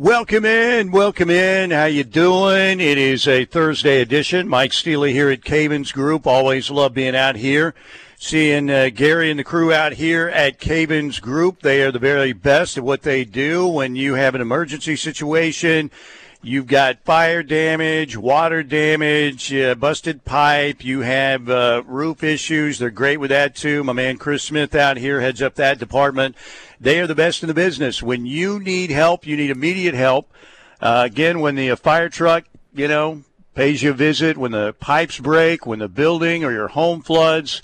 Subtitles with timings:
[0.00, 1.72] Welcome in, welcome in.
[1.72, 2.78] How you doing?
[2.78, 4.46] It is a Thursday edition.
[4.46, 6.24] Mike Steely here at Cavins Group.
[6.24, 7.74] Always love being out here,
[8.16, 11.62] seeing uh, Gary and the crew out here at Cavins Group.
[11.62, 13.66] They are the very best at what they do.
[13.66, 15.90] When you have an emergency situation,
[16.42, 20.84] you've got fire damage, water damage, uh, busted pipe.
[20.84, 22.78] You have uh, roof issues.
[22.78, 23.84] They're great with that too.
[23.84, 26.36] My man Chris Smith out here heads up that department.
[26.80, 28.02] They are the best in the business.
[28.02, 30.32] When you need help, you need immediate help.
[30.80, 33.24] Uh, again, when the uh, fire truck, you know,
[33.54, 37.60] pays you a visit, when the pipes break, when the building or your home floods,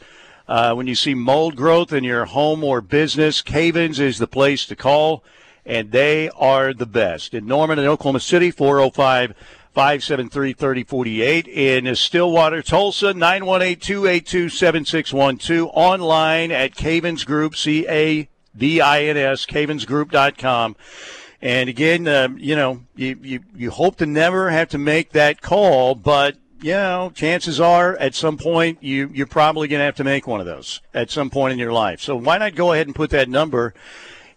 [0.48, 4.66] uh, when you see mold growth in your home or business, Cavins is the place
[4.66, 5.22] to call,
[5.66, 7.34] and they are the best.
[7.34, 9.34] In Norman and Oklahoma City, 405
[9.72, 11.48] 573 3048.
[11.48, 15.70] In Stillwater, Tulsa, 918 282 7612.
[15.74, 20.76] Online at Cavins Group, C A V-I-N-S, cavinsgroup.com.
[21.42, 25.42] And again, um, you know, you, you, you hope to never have to make that
[25.42, 29.96] call, but you know, chances are at some point you, you're probably going to have
[29.96, 32.00] to make one of those at some point in your life.
[32.00, 33.74] So why not go ahead and put that number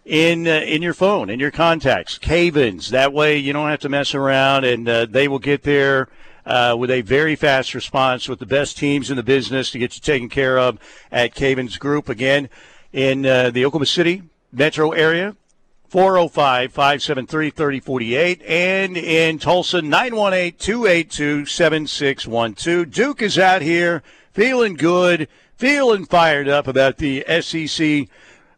[0.08, 2.88] in uh, in your phone, in your contacts, Cavins.
[2.88, 6.08] That way you don't have to mess around, and uh, they will get there.
[6.46, 9.94] Uh, with a very fast response with the best teams in the business to get
[9.94, 10.78] you taken care of
[11.12, 12.08] at Cavins Group.
[12.08, 12.48] Again,
[12.90, 15.36] in uh, the Oklahoma City metro area.
[15.88, 18.42] 405 573 3048.
[18.42, 22.90] And in Tulsa, 918 282 7612.
[22.90, 28.08] Duke is out here feeling good, feeling fired up about the SEC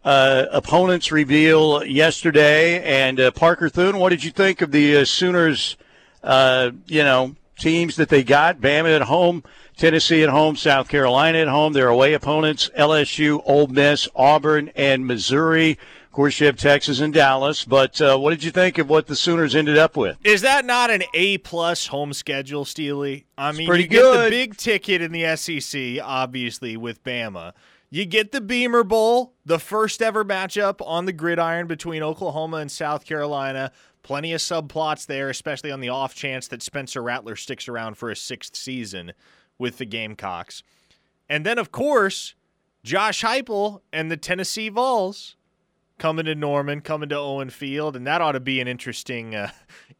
[0.05, 2.83] uh, opponents reveal yesterday.
[2.83, 5.77] And uh, Parker Thune, what did you think of the uh, Sooners,
[6.23, 8.61] uh, you know, teams that they got?
[8.61, 9.43] Bama at home
[9.81, 11.73] Tennessee at home, South Carolina at home.
[11.73, 15.79] Their away opponents, LSU, Ole Miss, Auburn, and Missouri.
[16.05, 17.65] Of course, you have Texas and Dallas.
[17.65, 20.19] But uh, what did you think of what the Sooners ended up with?
[20.23, 23.25] Is that not an A plus home schedule, Steely?
[23.39, 24.15] I mean, pretty you good.
[24.15, 27.55] get the big ticket in the SEC, obviously with Bama.
[27.93, 32.71] You get the Beamer Bowl, the first ever matchup on the gridiron between Oklahoma and
[32.71, 33.73] South Carolina.
[34.05, 38.09] Plenty of subplots there, especially on the off chance that Spencer Rattler sticks around for
[38.09, 39.13] a sixth season
[39.59, 40.63] with the Gamecocks.
[41.29, 42.37] And then, of course,
[42.85, 45.35] Josh Heupel and the Tennessee Vols
[45.99, 49.51] coming to Norman, coming to Owen Field, and that ought to be an interesting, uh,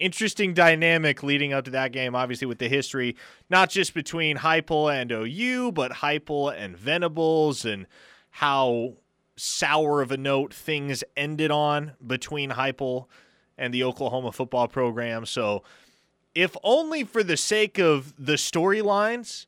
[0.01, 2.15] interesting dynamic leading up to that game.
[2.15, 3.17] Obviously, with the history
[3.49, 7.87] not just between Heupel and OU, but Heupel and Venables, and
[8.31, 8.95] how
[9.37, 13.07] sour of a note things ended on between Heupel
[13.57, 15.27] and the Oklahoma football program.
[15.27, 15.63] So,
[16.35, 19.47] if only for the sake of the storylines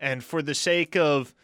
[0.00, 1.34] and for the sake of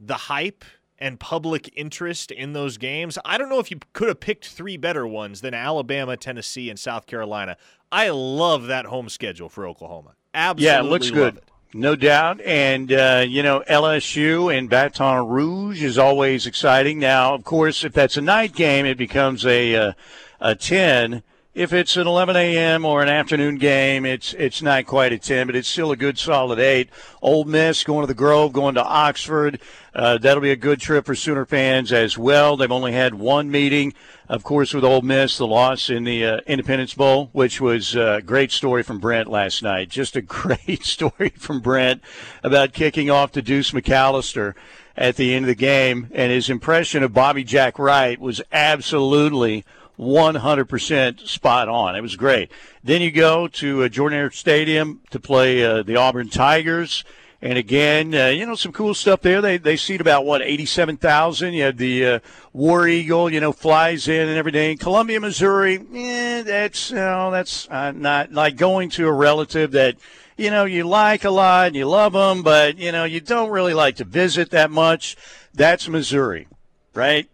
[0.00, 0.64] the hype
[0.98, 4.76] and public interest in those games, I don't know if you could have picked three
[4.76, 7.56] better ones than Alabama, Tennessee, and South Carolina.
[7.92, 10.14] I love that home schedule for Oklahoma.
[10.34, 11.36] Absolutely, yeah, it looks good.
[11.36, 11.44] It.
[11.74, 12.40] No doubt.
[12.40, 16.98] And, uh, you know, LSU and Baton Rouge is always exciting.
[16.98, 19.92] Now, of course, if that's a night game, it becomes a, uh,
[20.40, 21.22] a 10
[21.56, 22.84] if it's an 11 a.m.
[22.84, 26.18] or an afternoon game, it's it's not quite a 10, but it's still a good
[26.18, 26.90] solid eight.
[27.22, 29.58] Ole Miss going to the Grove, going to Oxford.
[29.94, 32.58] Uh, that'll be a good trip for Sooner fans as well.
[32.58, 33.94] They've only had one meeting,
[34.28, 38.20] of course, with Ole Miss, the loss in the uh, Independence Bowl, which was a
[38.24, 39.88] great story from Brent last night.
[39.88, 42.02] Just a great story from Brent
[42.42, 44.52] about kicking off to Deuce McAllister
[44.94, 49.64] at the end of the game, and his impression of Bobby Jack Wright was absolutely
[49.98, 51.96] 100% spot on.
[51.96, 52.50] It was great.
[52.84, 57.04] Then you go to uh, Jordan Hare Stadium to play uh, the Auburn Tigers.
[57.42, 59.42] And again, uh, you know, some cool stuff there.
[59.42, 61.52] They they seat about what eighty seven thousand.
[61.52, 62.18] You have the uh,
[62.54, 64.78] War Eagle, you know, flies in and everything.
[64.78, 69.96] Columbia, Missouri, eh, that's you know, that's uh, not like going to a relative that
[70.38, 73.50] you know you like a lot and you love them, but you know you don't
[73.50, 75.14] really like to visit that much.
[75.52, 76.48] That's Missouri,
[76.94, 77.28] right?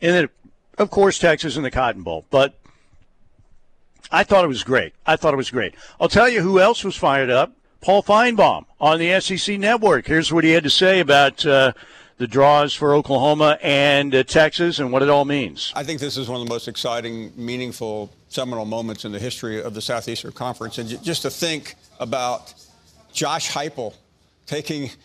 [0.00, 0.28] And then
[0.78, 2.24] of course, Texas in the Cotton Bowl.
[2.30, 2.58] But
[4.10, 4.94] I thought it was great.
[5.06, 5.74] I thought it was great.
[6.00, 7.52] I'll tell you who else was fired up.
[7.80, 10.06] Paul Finebaum on the SEC Network.
[10.06, 11.72] Here's what he had to say about uh,
[12.16, 15.72] the draws for Oklahoma and uh, Texas and what it all means.
[15.76, 19.62] I think this is one of the most exciting, meaningful, seminal moments in the history
[19.62, 20.78] of the Southeastern Conference.
[20.78, 22.52] And just to think about
[23.12, 23.94] Josh Heupel
[24.46, 24.90] taking–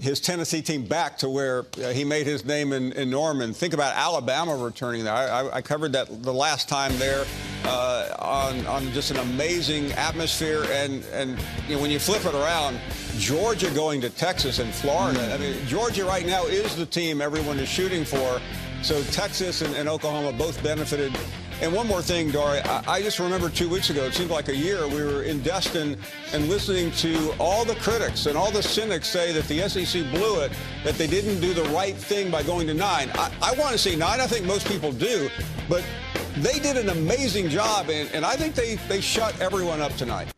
[0.00, 3.52] his Tennessee team back to where uh, he made his name in, in, Norman.
[3.52, 5.14] Think about Alabama returning there.
[5.14, 7.24] I, I covered that the last time there
[7.64, 10.64] uh, on, on just an amazing atmosphere.
[10.70, 11.38] And, and
[11.68, 12.78] you know, when you flip it around,
[13.18, 15.32] Georgia going to Texas and Florida.
[15.32, 18.40] I mean, Georgia right now is the team everyone is shooting for.
[18.82, 21.12] So Texas and, and Oklahoma both benefited
[21.62, 24.48] And one more thing, Dory, I, I just remember two weeks ago, it seemed like
[24.48, 25.96] a year, we were in Destin
[26.34, 30.40] and listening to all the critics and all the cynics say that the SEC blew
[30.40, 30.52] it,
[30.84, 33.10] that they didn't do the right thing by going to nine.
[33.14, 34.20] I, I want to see nine.
[34.20, 35.30] I think most people do.
[35.66, 35.82] But
[36.36, 40.28] they did an amazing job, and, and I think they, they shut everyone up tonight.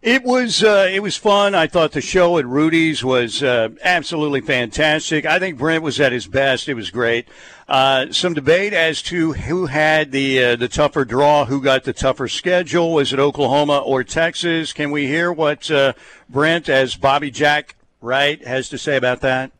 [0.00, 1.56] It was uh, it was fun.
[1.56, 5.26] I thought the show at Rudy's was uh, absolutely fantastic.
[5.26, 6.68] I think Brent was at his best.
[6.68, 7.26] It was great.
[7.66, 11.92] Uh, some debate as to who had the uh, the tougher draw, who got the
[11.92, 12.92] tougher schedule.
[12.94, 14.72] Was it Oklahoma or Texas?
[14.72, 15.94] Can we hear what uh,
[16.28, 19.50] Brent, as Bobby Jack Wright, has to say about that?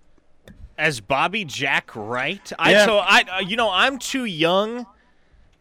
[0.78, 2.86] As Bobby Jack Wright, I Yeah.
[2.86, 4.86] so I uh, you know I'm too young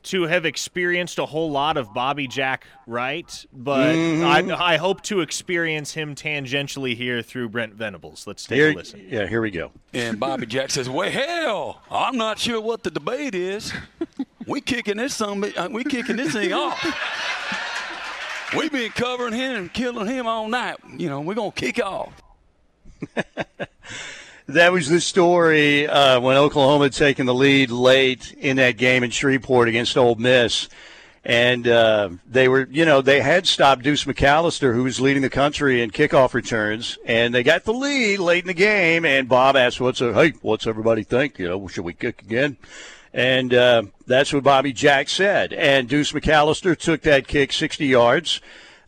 [0.07, 4.51] to have experienced a whole lot of Bobby Jack Wright, but Mm-hmm.
[4.51, 8.25] I, I hope to experience him tangentially here through Brent Venables.
[8.27, 9.05] Let's take Here, a listen.
[9.09, 9.71] yeah, here we go.
[9.93, 13.73] And Bobby Jack says, "Well, hell, I'm not sure what the debate is.
[14.47, 16.81] We kicking this some, we kicking this thing off.
[18.57, 20.77] We been covering him and killing him all night.
[20.97, 22.13] You know, we're gonna kick off."
[24.47, 29.03] That was the story uh, when Oklahoma had taken the lead late in that game
[29.03, 30.69] in Shreveport against Ole Miss.
[31.25, 35.29] And uh, they were, you know, they had stopped Deuce McAllister, who was leading the
[35.29, 39.03] country in kickoff returns, and they got the lead late in the game.
[39.03, 40.31] And Bob asked, "What's a, hey?
[40.41, 41.37] What's everybody think?
[41.39, 42.55] You know, should we kick again?"
[43.13, 45.51] And uh, that's what Bobby Jack said.
[45.51, 48.39] And Deuce McAllister took that kick 60 yards,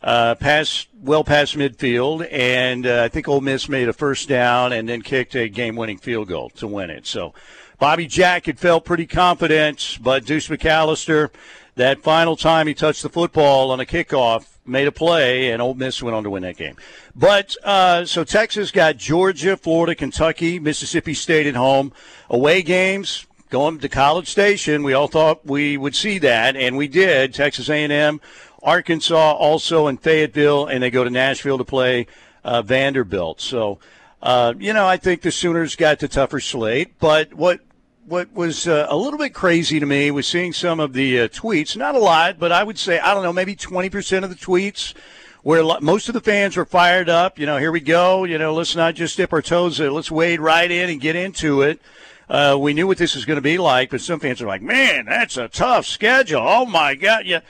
[0.02, 4.72] uh, past well past midfield, and uh, I think Ole Miss made a first down
[4.72, 7.06] and then kicked a game-winning field goal to win it.
[7.06, 7.34] So
[7.78, 11.30] Bobby Jack had felt pretty confident, but Deuce McAllister,
[11.76, 15.74] that final time he touched the football on a kickoff, made a play, and Ole
[15.74, 16.76] Miss went on to win that game.
[17.14, 21.92] But uh, so Texas got Georgia, Florida, Kentucky, Mississippi State at home.
[22.28, 24.82] Away games going to College Station.
[24.82, 27.34] We all thought we would see that, and we did.
[27.34, 28.20] Texas A&M,
[28.62, 32.06] Arkansas, also in Fayetteville, and they go to Nashville to play
[32.44, 33.40] uh, Vanderbilt.
[33.40, 33.78] So,
[34.22, 36.98] uh, you know, I think the Sooners got the tougher slate.
[36.98, 37.60] But what
[38.06, 41.28] what was uh, a little bit crazy to me was seeing some of the uh,
[41.28, 41.76] tweets.
[41.76, 44.36] Not a lot, but I would say I don't know, maybe twenty percent of the
[44.36, 44.94] tweets.
[45.42, 48.52] Where most of the fans were fired up, you know, here we go, you know,
[48.52, 51.80] let's not just dip our toes in, let's wade right in and get into it.
[52.28, 54.62] Uh, we knew what this was going to be like, but some fans are like,
[54.62, 57.26] "Man, that's a tough schedule." Oh my God!
[57.26, 57.40] Yeah,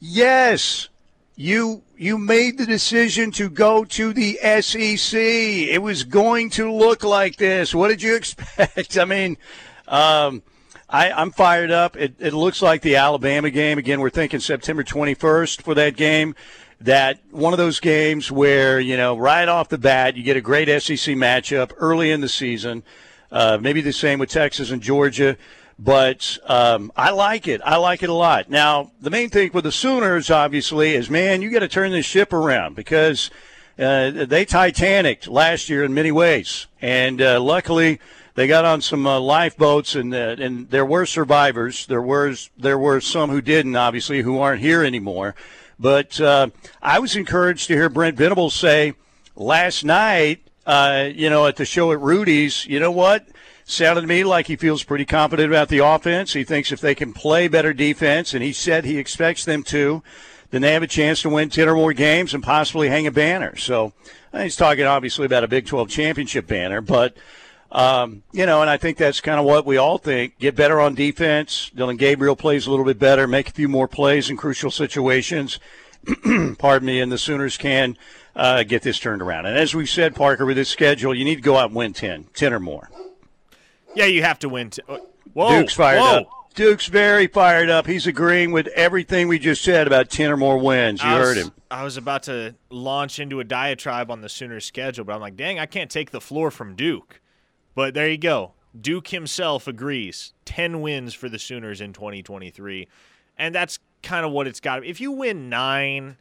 [0.00, 0.88] yes,
[1.36, 5.20] you you made the decision to go to the SEC.
[5.20, 7.74] It was going to look like this.
[7.74, 8.96] What did you expect?
[8.98, 9.36] I mean,
[9.86, 10.42] um,
[10.88, 11.96] I, I'm fired up.
[11.96, 14.00] It, it looks like the Alabama game again.
[14.00, 16.34] We're thinking September 21st for that game.
[16.80, 20.40] That one of those games where you know right off the bat you get a
[20.40, 22.84] great SEC matchup early in the season.
[23.30, 25.36] Uh, maybe the same with Texas and Georgia,
[25.78, 27.60] but um, I like it.
[27.64, 28.50] I like it a lot.
[28.50, 32.06] Now, the main thing with the Sooners, obviously, is man, you got to turn this
[32.06, 33.30] ship around because
[33.78, 38.00] uh, they Titanic last year in many ways, and uh, luckily
[38.34, 41.86] they got on some uh, lifeboats, and uh, and there were survivors.
[41.86, 45.34] There was there were some who didn't, obviously, who aren't here anymore.
[45.80, 46.48] But uh,
[46.82, 48.94] I was encouraged to hear Brent Venables say
[49.36, 53.26] last night uh, you know, at the show at Rudy's, you know what?
[53.70, 56.32] Sounded to me like he feels pretty confident about the offense.
[56.32, 60.02] He thinks if they can play better defense, and he said he expects them to,
[60.50, 63.10] then they have a chance to win 10 or more games and possibly hang a
[63.10, 63.56] banner.
[63.56, 63.92] So
[64.32, 67.14] uh, he's talking obviously about a Big 12 championship banner, but.
[67.70, 70.38] Um, you know, and I think that's kind of what we all think.
[70.38, 71.70] Get better on defense.
[71.74, 75.60] Dillon Gabriel plays a little bit better, make a few more plays in crucial situations.
[76.58, 77.98] Pardon me, and the Sooners can
[78.34, 79.44] uh, get this turned around.
[79.44, 81.92] And as we said, Parker, with this schedule, you need to go out and win
[81.92, 82.88] 10, 10 or more.
[83.94, 84.70] Yeah, you have to win.
[84.70, 84.98] T- uh,
[85.32, 86.16] whoa, Duke's fired whoa.
[86.18, 86.28] up.
[86.54, 87.86] Duke's very fired up.
[87.86, 91.02] He's agreeing with everything we just said about 10 or more wins.
[91.02, 91.52] You was, heard him.
[91.70, 95.36] I was about to launch into a diatribe on the Sooners schedule, but I'm like,
[95.36, 97.20] dang, I can't take the floor from Duke.
[97.76, 98.54] But there you go.
[98.78, 100.32] Duke himself agrees.
[100.46, 102.88] 10 wins for the Sooners in 2023.
[103.36, 104.84] And that's kind of what it's got.
[104.84, 106.16] If you win 9,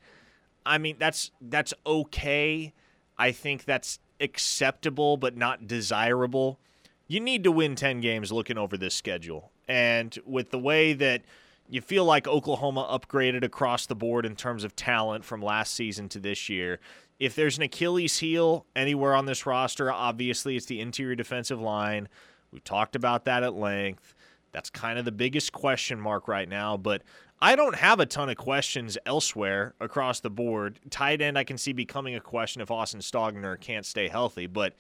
[0.68, 2.74] I mean, that's that's okay.
[3.18, 6.60] I think that's acceptable but not desirable.
[7.08, 9.52] You need to win 10 games looking over this schedule.
[9.68, 11.24] And with the way that
[11.70, 16.08] you feel like Oklahoma upgraded across the board in terms of talent from last season
[16.10, 16.80] to this year.
[17.20, 22.08] If there's an Achilles heel anywhere on this roster, obviously it's the interior defensive line.
[22.52, 24.14] We've talked about that at length.
[24.52, 27.04] That's kind of the biggest question mark right now, but
[27.42, 30.80] I don't have a ton of questions elsewhere across the board.
[30.90, 34.74] Tight end, I can see becoming a question if Austin Stogner can't stay healthy, but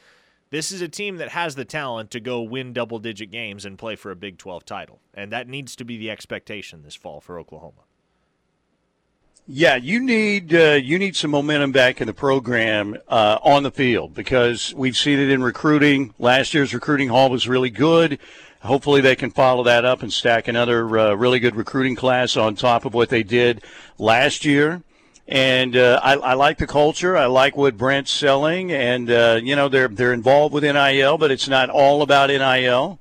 [0.50, 3.77] This is a team that has the talent to go win double digit games and
[3.77, 5.01] play for a Big 12 title.
[5.13, 7.82] And that needs to be the expectation this fall for Oklahoma.
[9.50, 13.72] Yeah, you need uh, you need some momentum back in the program uh, on the
[13.72, 16.13] field because we've seen it in recruiting.
[16.20, 18.20] Last year's recruiting haul was really good.
[18.62, 22.56] Hopefully, they can follow that up and stack another uh, really good recruiting class on
[22.56, 23.63] top of what they did
[23.98, 24.82] last year.
[25.28, 27.18] And uh, I, I, like the culture.
[27.18, 31.32] I like what Brent's selling, and uh, you know they're they're involved with NIL, but
[31.32, 33.00] it's not all about NIL.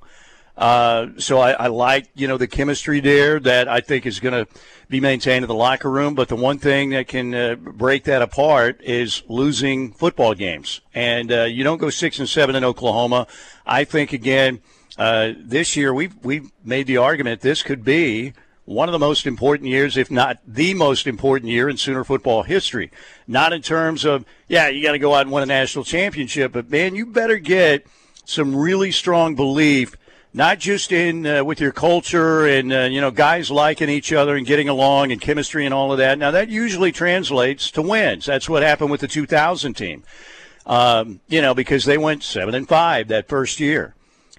[0.57, 4.33] Uh, so I, I, like you know the chemistry there that I think is going
[4.33, 4.51] to
[4.89, 6.15] be maintained in the locker room.
[6.15, 11.31] But the one thing that can uh, break that apart is losing football games, and
[11.31, 13.27] uh, you don't go six and seven in Oklahoma.
[13.65, 14.59] I think again
[14.97, 18.33] uh, this year we've we've made the argument this could be
[18.67, 22.43] one of the most important years, if not the most important year in Sooner football
[22.43, 22.91] history.
[23.25, 26.51] Not in terms of yeah, you got to go out and win a national championship,
[26.51, 27.87] but man, you better get
[28.25, 29.95] some really strong belief
[30.33, 34.35] not just in uh, with your culture and uh, you know guys liking each other
[34.35, 36.19] and getting along and chemistry and all of that.
[36.19, 38.25] Now that usually translates to wins.
[38.25, 40.03] That's what happened with the 2000 team.
[40.65, 43.95] Um, you know because they went seven and five that first year,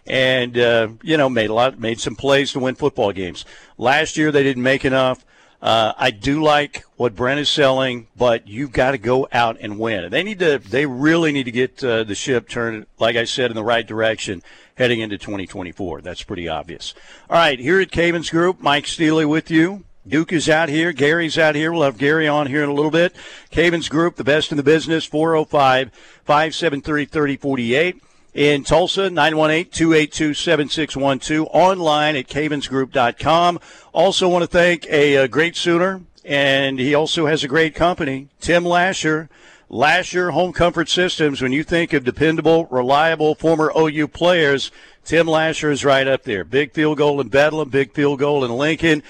[0.08, 3.44] and uh, you know made a lot made some plays to win football games.
[3.76, 5.24] Last year they didn't make enough.
[5.60, 9.78] Uh, I do like what Brent is selling, but you've got to go out and
[9.78, 10.08] win.
[10.10, 10.58] They need to.
[10.58, 13.86] They really need to get uh, the ship turned, like I said, in the right
[13.86, 14.42] direction
[14.76, 16.00] heading into 2024.
[16.00, 16.94] That's pretty obvious.
[17.28, 19.84] All right, here at Cavins Group, Mike Steely with you.
[20.06, 20.92] Duke is out here.
[20.92, 21.70] Gary's out here.
[21.72, 23.14] We'll have Gary on here in a little bit.
[23.50, 25.92] Cavins Group, the best in the business, 405
[26.24, 28.02] 573 3048.
[28.38, 31.48] In Tulsa, 918 282 7612.
[31.50, 33.58] Online at cavinsgroup.com.
[33.92, 38.28] Also, want to thank a, a great Sooner, and he also has a great company,
[38.38, 39.28] Tim Lasher.
[39.68, 44.70] Lasher Home Comfort Systems, when you think of dependable, reliable former OU players,
[45.04, 46.44] Tim Lasher is right up there.
[46.44, 49.02] Big field goal in Bedlam, big field goal in Lincoln,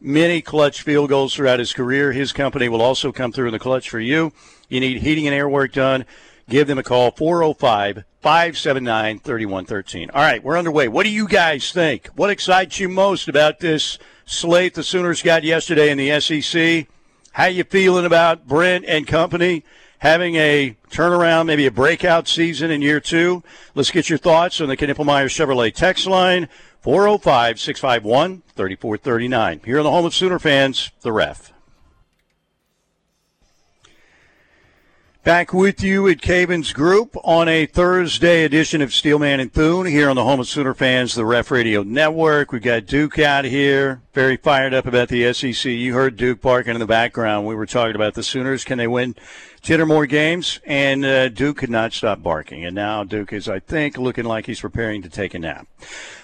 [0.00, 2.10] many clutch field goals throughout his career.
[2.10, 4.32] His company will also come through in the clutch for you.
[4.68, 6.04] You need heating and air work done.
[6.48, 10.10] Give them a call, 405 579 3113.
[10.10, 10.88] All right, we're underway.
[10.88, 12.08] What do you guys think?
[12.14, 16.86] What excites you most about this slate the Sooners got yesterday in the SEC?
[17.32, 19.64] How you feeling about Brent and company?
[20.02, 23.40] having a turnaround, maybe a breakout season in year two?
[23.76, 26.48] Let's get your thoughts on the Knippelmeyer Chevrolet text line
[26.80, 29.60] 405 651 3439.
[29.64, 31.52] Here on the home of Sooner fans, the ref.
[35.24, 40.10] Back with you at Cavins Group on a Thursday edition of Steelman and Thune here
[40.10, 42.50] on the home of Sooner fans, the Ref Radio Network.
[42.50, 45.70] We've got Duke out here, very fired up about the SEC.
[45.70, 47.46] You heard Duke barking in the background.
[47.46, 48.64] We were talking about the Sooners.
[48.64, 49.14] Can they win
[49.62, 50.60] 10 or more games?
[50.64, 52.64] And uh, Duke could not stop barking.
[52.64, 55.66] And now Duke is, I think, looking like he's preparing to take a nap.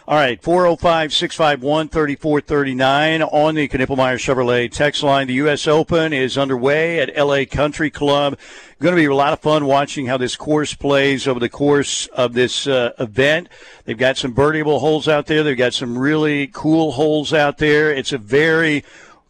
[0.09, 5.27] All right, 405 651 3439 on the Knippelmeyer Chevrolet text line.
[5.27, 5.69] The U.S.
[5.69, 8.39] Open is underway at LA Country Club.
[8.81, 12.07] Going to be a lot of fun watching how this course plays over the course
[12.07, 13.51] of this uh, event.
[13.85, 15.43] They've got some birdieable holes out there.
[15.43, 17.93] They've got some really cool holes out there.
[17.93, 18.85] It's a very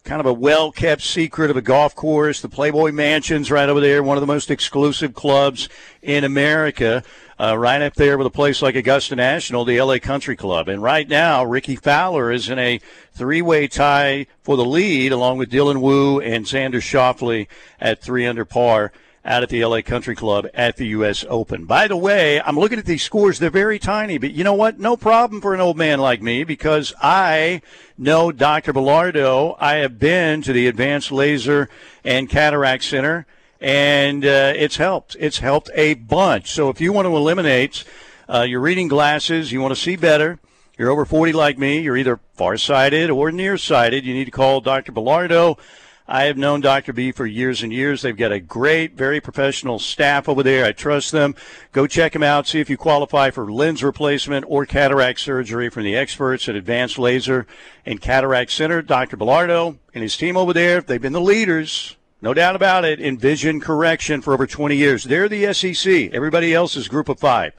[0.09, 2.41] kind of a well kept secret of a golf course.
[2.41, 5.69] The Playboy Mansion's right over there, one of the most exclusive clubs
[6.01, 7.03] in America
[7.39, 10.67] uh, right up there with a place like Augusta National, the LA Country Club.
[10.67, 12.79] And right now, Rickie Fowler is in a
[13.13, 17.45] three way tie for the lead, along with Dylan Wu and Xander Schauffele
[17.79, 18.91] at three under par
[19.29, 21.23] out at the LA Country Club at the U.S.
[21.29, 21.65] Open.
[21.65, 23.37] By the way, I'm looking at these scores.
[23.37, 24.79] They're very tiny, but you know what?
[24.79, 27.61] No problem for an old man like me because I
[27.95, 28.73] know Dr.
[28.73, 29.55] Bellardo.
[29.59, 31.69] I have been to the Advanced Laser
[32.03, 33.27] and Cataract Center
[33.61, 35.15] and uh, it's helped.
[35.19, 36.51] It's helped a bunch.
[36.51, 37.83] So if you want to eliminate
[38.27, 40.39] uh, your reading glasses, you want to see better,
[40.77, 44.91] you're over 40 like me, you're either farsighted or nearsighted, you need to call Dr.
[44.91, 45.59] Bellardo.
[46.11, 46.91] I have known Dr.
[46.91, 48.01] B for years and years.
[48.01, 50.65] They've got a great, very professional staff over there.
[50.65, 51.35] I trust them.
[51.71, 52.47] Go check them out.
[52.47, 56.97] See if you qualify for lens replacement or cataract surgery from the experts at Advanced
[56.97, 57.45] Laser
[57.85, 58.81] and Cataract Center.
[58.81, 59.17] Dr.
[59.17, 63.17] Bellardo and his team over there, they've been the leaders no doubt about it, in
[63.17, 65.05] vision correction for over 20 years.
[65.05, 66.11] They're the SEC.
[66.11, 67.53] Everybody else is group of five.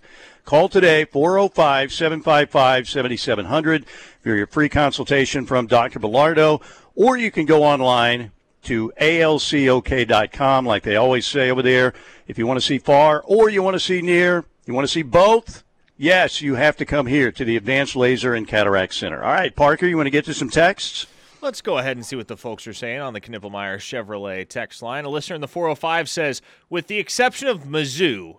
[0.45, 5.99] Call today, 405 755 7700 for your free consultation from Dr.
[5.99, 6.61] Bellardo,
[6.95, 11.93] or you can go online to alcok.com, like they always say over there.
[12.26, 14.93] If you want to see far or you want to see near, you want to
[14.93, 15.64] see both,
[15.97, 19.23] yes, you have to come here to the Advanced Laser and Cataract Center.
[19.23, 21.07] All right, Parker, you want to get to some texts?
[21.43, 24.83] Let's go ahead and see what the folks are saying on the Knippelmeyer Chevrolet text
[24.83, 25.07] line.
[25.07, 28.38] A listener in the 405 says, with the exception of Mizzou,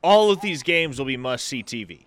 [0.00, 2.04] all of these games will be must see TV.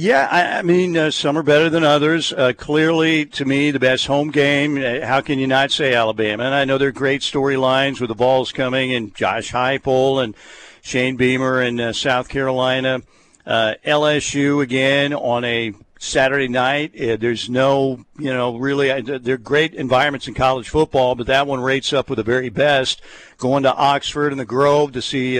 [0.00, 2.32] Yeah, I, I mean, uh, some are better than others.
[2.32, 4.82] Uh, clearly, to me, the best home game.
[4.82, 6.44] Uh, how can you not say Alabama?
[6.44, 10.34] And I know there are great storylines with the Vols coming and Josh Heupel and
[10.80, 13.02] Shane Beamer in uh, South Carolina.
[13.44, 16.92] Uh, LSU again on a Saturday night.
[16.94, 21.92] There's no, you know, really, they're great environments in college football, but that one rates
[21.92, 23.02] up with the very best.
[23.36, 25.38] Going to Oxford and the Grove to see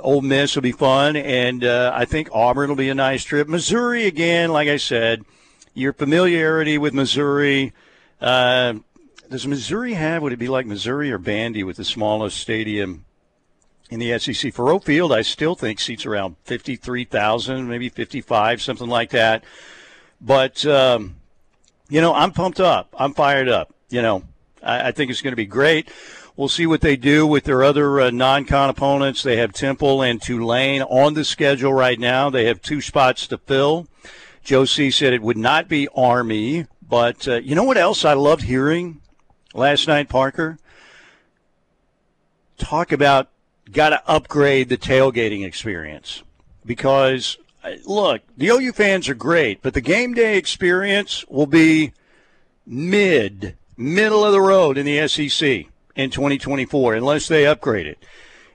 [0.00, 3.48] Ole Miss will be fun, and uh, I think Auburn will be a nice trip.
[3.48, 5.24] Missouri again, like I said,
[5.74, 7.72] your familiarity with Missouri.
[8.20, 8.74] Uh,
[9.30, 10.22] does Missouri have?
[10.22, 13.04] Would it be like Missouri or Vandy with the smallest stadium
[13.90, 14.52] in the SEC?
[14.54, 19.44] Faurot Field, I still think seats around fifty-three thousand, maybe fifty-five, something like that.
[20.20, 21.16] But um,
[21.88, 22.94] you know, I'm pumped up.
[22.98, 23.74] I'm fired up.
[23.90, 24.22] You know,
[24.62, 25.90] I, I think it's going to be great.
[26.34, 29.22] We'll see what they do with their other uh, non-con opponents.
[29.22, 32.30] They have Temple and Tulane on the schedule right now.
[32.30, 33.86] They have two spots to fill.
[34.42, 38.14] Joe C said it would not be Army, but uh, you know what else I
[38.14, 39.02] loved hearing
[39.52, 40.58] last night, Parker?
[42.56, 43.28] Talk about
[43.70, 46.22] got to upgrade the tailgating experience
[46.64, 51.92] because uh, look, the OU fans are great, but the game day experience will be
[52.66, 57.98] mid, middle of the road in the SEC in 2024 unless they upgrade it.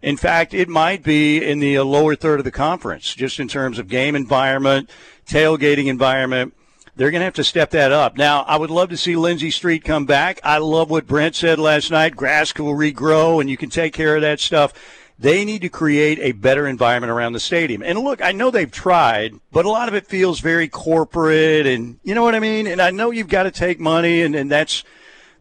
[0.01, 3.47] In fact, it might be in the uh, lower third of the conference, just in
[3.47, 4.89] terms of game environment,
[5.25, 6.53] tailgating environment.
[6.95, 8.17] They're going to have to step that up.
[8.17, 10.39] Now, I would love to see Lindsey Street come back.
[10.43, 12.15] I love what Brent said last night.
[12.15, 14.73] Grass will regrow, and you can take care of that stuff.
[15.19, 17.81] They need to create a better environment around the stadium.
[17.83, 21.99] And look, I know they've tried, but a lot of it feels very corporate, and
[22.03, 22.67] you know what I mean?
[22.67, 24.83] And I know you've got to take money, and, and that's–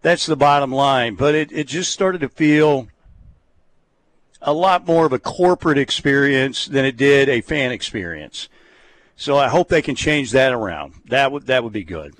[0.06, 1.16] that's the bottom line.
[1.16, 2.86] But it, it just started to feel
[4.40, 8.48] a lot more of a corporate experience than it did a fan experience.
[9.16, 10.94] So I hope they can change that around.
[11.06, 12.14] That would that would be good.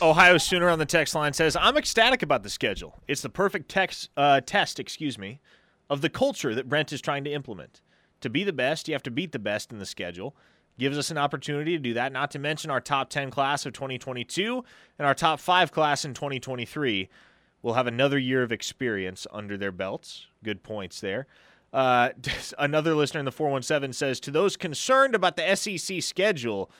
[0.00, 3.00] Ohio Sooner on the text line says, "I'm ecstatic about the schedule.
[3.06, 5.40] It's the perfect text, uh, test, excuse me,
[5.90, 7.82] of the culture that Brent is trying to implement.
[8.22, 10.34] To be the best, you have to beat the best in the schedule
[10.78, 13.72] gives us an opportunity to do that, not to mention our top 10 class of
[13.72, 14.64] 2022
[14.98, 17.08] and our top 5 class in 2023
[17.66, 20.28] will have another year of experience under their belts.
[20.44, 21.26] Good points there.
[21.72, 22.10] Uh,
[22.60, 26.70] another listener in the 417 says To those concerned about the SEC schedule,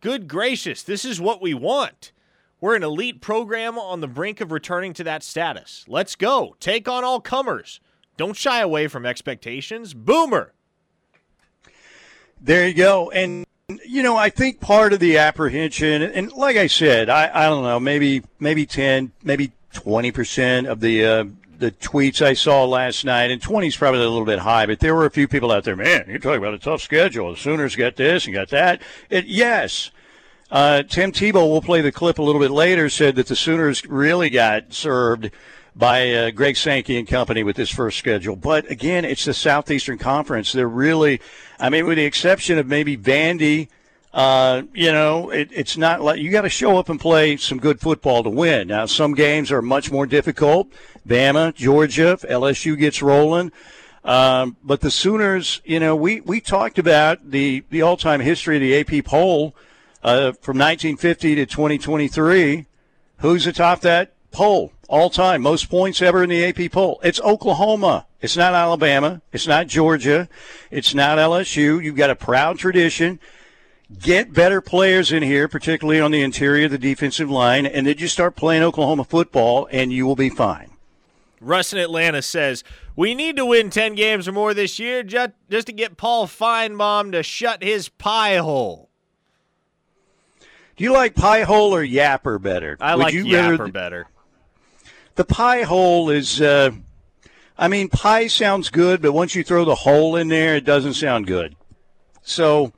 [0.00, 2.12] good gracious, this is what we want.
[2.62, 5.84] We're an elite program on the brink of returning to that status.
[5.86, 6.56] Let's go.
[6.60, 7.80] Take on all comers.
[8.16, 9.92] Don't shy away from expectations.
[9.92, 10.54] Boomer.
[12.40, 13.10] There you go.
[13.10, 13.44] And
[13.84, 17.64] you know, I think part of the apprehension, and like I said, I, I don't
[17.64, 21.24] know, maybe maybe ten, maybe twenty percent of the uh,
[21.58, 24.80] the tweets I saw last night, and twenty is probably a little bit high, but
[24.80, 25.76] there were a few people out there.
[25.76, 27.30] Man, you're talking about a tough schedule.
[27.30, 28.82] The Sooners got this and got that.
[29.10, 29.90] It, yes.
[30.50, 33.86] Uh, Tim Tebow, we'll play the clip a little bit later, said that the Sooners
[33.86, 35.30] really got served
[35.74, 38.36] by uh, Greg Sankey and company with this first schedule.
[38.36, 40.52] But again, it's the Southeastern Conference.
[40.52, 41.22] They're really,
[41.58, 43.68] I mean, with the exception of maybe Vandy,
[44.12, 47.58] uh, you know, it, it's not like you got to show up and play some
[47.58, 48.68] good football to win.
[48.68, 50.68] Now, some games are much more difficult.
[51.06, 53.52] Bama, Georgia, LSU gets rolling.
[54.04, 58.56] Um, but the Sooners, you know, we, we talked about the, the all time history
[58.56, 59.54] of the AP poll
[60.02, 62.66] uh, from 1950 to 2023.
[63.18, 64.72] Who's atop that poll?
[64.92, 67.00] all time, most points ever in the AP poll.
[67.02, 68.04] It's Oklahoma.
[68.20, 69.22] It's not Alabama.
[69.32, 70.28] It's not Georgia.
[70.70, 71.82] It's not LSU.
[71.82, 73.18] You've got a proud tradition.
[74.00, 77.98] Get better players in here, particularly on the interior of the defensive line, and then
[77.98, 80.70] you start playing Oklahoma football, and you will be fine.
[81.40, 82.64] Russ in Atlanta says,
[82.96, 86.26] We need to win 10 games or more this year just, just to get Paul
[86.26, 88.88] Finebaum to shut his pie hole.
[90.76, 92.76] Do you like pie hole or yapper better?
[92.80, 94.06] I Would like yapper rather, better
[95.14, 96.40] the pie hole is.
[96.40, 96.70] Uh,
[97.58, 100.94] I mean, pie sounds good, but once you throw the hole in there, it doesn't
[100.94, 101.54] sound good.
[102.22, 102.72] So,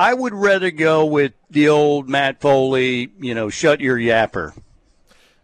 [0.00, 3.12] I would rather go with the old Matt Foley.
[3.20, 4.56] You know, shut your yapper.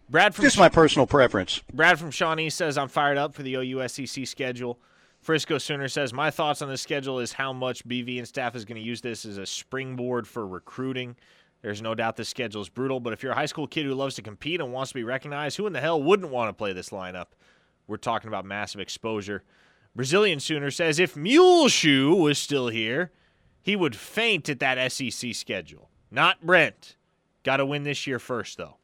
[0.09, 1.61] Brad from just my personal preference.
[1.71, 4.79] Brad from Shawnee says I'm fired up for the OU SEC schedule.
[5.21, 8.65] Frisco Sooner says my thoughts on the schedule is how much BV and staff is
[8.65, 11.15] going to use this as a springboard for recruiting.
[11.61, 13.93] There's no doubt this schedule is brutal, but if you're a high school kid who
[13.93, 16.53] loves to compete and wants to be recognized, who in the hell wouldn't want to
[16.53, 17.27] play this lineup?
[17.85, 19.43] We're talking about massive exposure.
[19.95, 23.11] Brazilian Sooner says if Muleshoe was still here,
[23.67, 25.89] he would faint at that SEC schedule.
[26.09, 26.95] Not Brent.
[27.43, 28.77] Got to win this year first, though.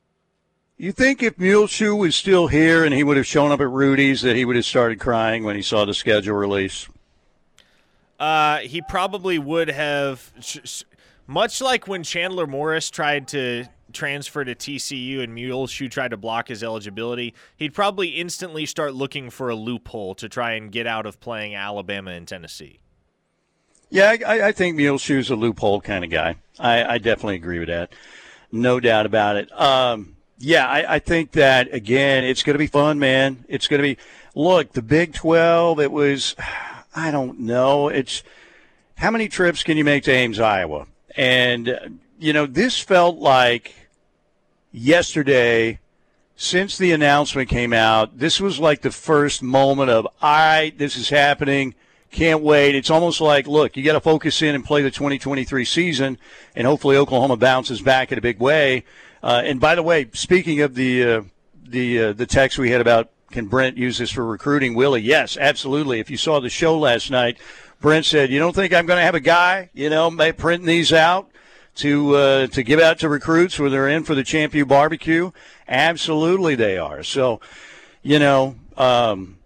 [0.76, 4.24] You think if Muleshoe was still here and he would have shown up at Rudy's,
[4.24, 6.90] that he would have started crying when he saw the schedule release?
[8.20, 10.34] Uh, he probably would have,
[11.28, 16.50] much like when Chandler Morris tried to transfer to TCU and Muleshoe tried to block
[16.50, 21.06] his eligibility, he'd probably instantly start looking for a loophole to try and get out
[21.06, 22.82] of playing Alabama and Tennessee.
[23.94, 26.38] Yeah, I, I think Muleshoe's a loophole kind of guy.
[26.58, 27.94] I, I, definitely agree with that.
[28.52, 29.52] No doubt about it.
[29.52, 33.46] Um, yeah, I, I think that, again, it's going to be fun, man.
[33.48, 34.02] It's going to be,
[34.34, 36.36] look, the Big 12, it was,
[36.96, 37.90] I don't know.
[37.90, 38.24] It's,
[38.96, 40.88] how many trips can you make to Ames, Iowa?
[41.16, 43.76] And, you know, this felt like
[44.72, 45.78] yesterday,
[46.36, 50.98] since the announcement came out, this was like the first moment of, all right, this
[50.98, 51.76] is happening.
[52.14, 52.76] Can't wait.
[52.76, 56.20] It's almost like, look, you got to focus in and play the 2023 season,
[56.56, 58.86] and hopefully Oklahoma bounces back in a big way.
[59.24, 61.22] Uh, and by the way, speaking of the uh,
[61.68, 65.02] the uh, the text we had about can Brent use this for recruiting, Willie?
[65.02, 66.00] Yes, absolutely.
[66.00, 67.40] If you saw the show last night,
[67.82, 70.94] Brent said, "You don't think I'm going to have a guy, you know, printing these
[70.94, 71.32] out?"
[71.78, 75.32] to uh, to give out to recruits when they're in for the Champion Barbecue?
[75.68, 77.02] Absolutely, they are.
[77.02, 77.42] So,
[78.04, 79.40] you know, um,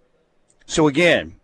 [0.66, 1.37] so again,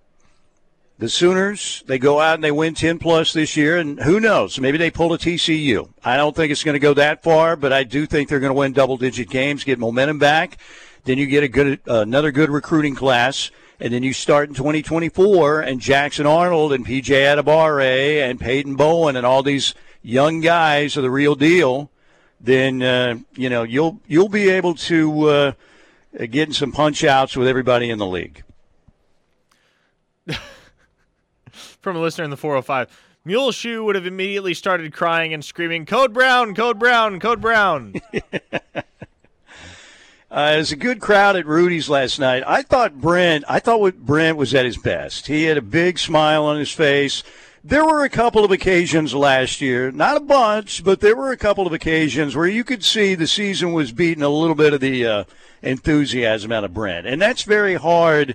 [1.05, 4.59] the Sooners they go out and they win ten plus this year, and who knows?
[4.59, 5.91] Maybe they pull a TCU.
[6.03, 8.55] I don't think it's going to go that far, but I do think they're going
[8.55, 10.57] to win double digit games, get momentum back.
[11.05, 13.51] Then you get a good uh, another good recruiting class.
[13.81, 19.17] And then you start in 2024, and Jackson Arnold and PJ Adebawore and Peyton Bowen
[19.17, 21.91] and all these young guys are the real deal,
[22.41, 25.53] then uh, you know you'll you'll be able to uh,
[26.19, 28.43] get in some punch outs with everybody in the league.
[31.85, 32.89] From a listener in the 405,
[33.27, 38.01] Mule Shoe would have immediately started crying and screaming, "Code Brown, Code Brown, Code Brown."
[40.31, 42.43] Uh, it was a good crowd at Rudy's last night.
[42.45, 45.29] I thought Brent, I thought what Brent was at his best.
[45.29, 47.23] He had a big smile on his face.
[47.63, 51.37] There were a couple of occasions last year, not a bunch, but there were a
[51.37, 54.81] couple of occasions where you could see the season was beating a little bit of
[54.81, 55.25] the uh,
[55.63, 57.07] enthusiasm out of Brent.
[57.07, 58.35] And that's very hard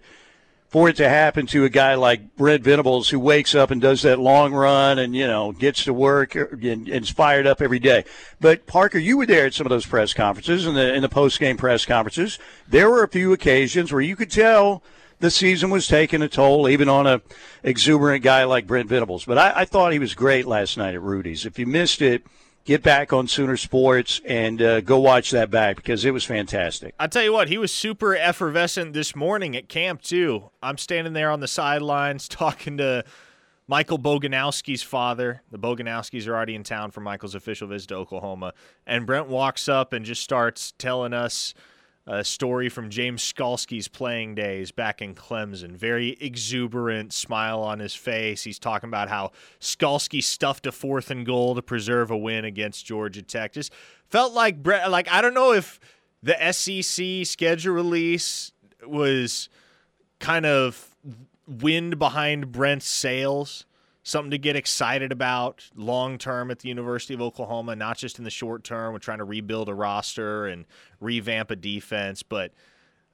[0.69, 4.03] for it to happen to a guy like Brent Venables who wakes up and does
[4.03, 7.79] that long run and, you know, gets to work and, and is fired up every
[7.79, 8.05] day.
[8.39, 11.10] But Parker, you were there at some of those press conferences and the, in the
[11.10, 12.39] post game press conferences.
[12.67, 14.82] There were a few occasions where you could tell–
[15.19, 17.21] the season was taking a toll, even on a
[17.63, 19.25] exuberant guy like Brent Venables.
[19.25, 21.45] But I, I thought he was great last night at Rudy's.
[21.45, 22.23] If you missed it,
[22.69, 26.93] get back on Sooner Sports and uh, go watch that back because it was fantastic.
[26.99, 30.51] I tell you what, he was super effervescent this morning at camp too.
[30.62, 33.05] I'm standing there on the sidelines talking to
[33.67, 35.41] Michael Boganowski's father.
[35.49, 38.53] The Boganowskis are already in town for Michael's official visit to Oklahoma,
[38.86, 41.55] and Brent walks up and just starts telling us
[42.10, 45.76] a story from James Skalski's playing days back in Clemson.
[45.76, 48.43] Very exuberant smile on his face.
[48.43, 52.84] He's talking about how Skalski stuffed a fourth and goal to preserve a win against
[52.84, 53.54] Georgia Tech.
[53.54, 53.72] Just
[54.08, 55.80] felt like like I don't know if
[56.24, 59.48] the SEC schedule release was
[60.17, 60.95] kind of
[61.48, 63.65] wind behind Brent's sails
[64.10, 68.24] something to get excited about long term at the University of Oklahoma, not just in
[68.24, 68.93] the short term.
[68.93, 70.65] We're trying to rebuild a roster and
[71.00, 72.54] revamp a defense, but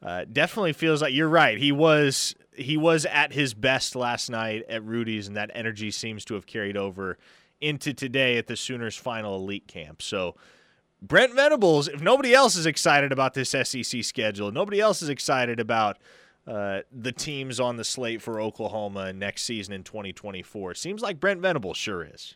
[0.01, 1.57] uh, definitely feels like you're right.
[1.57, 6.25] He was he was at his best last night at Rudy's, and that energy seems
[6.25, 7.17] to have carried over
[7.59, 10.01] into today at the Sooners' final elite camp.
[10.01, 10.35] So.
[11.01, 15.59] Brent Venables, if nobody else is excited about this SEC schedule, nobody else is excited
[15.59, 15.97] about
[16.47, 20.71] uh, the teams on the slate for Oklahoma next season in 2024.
[20.71, 22.35] It seems like Brent Venables sure is.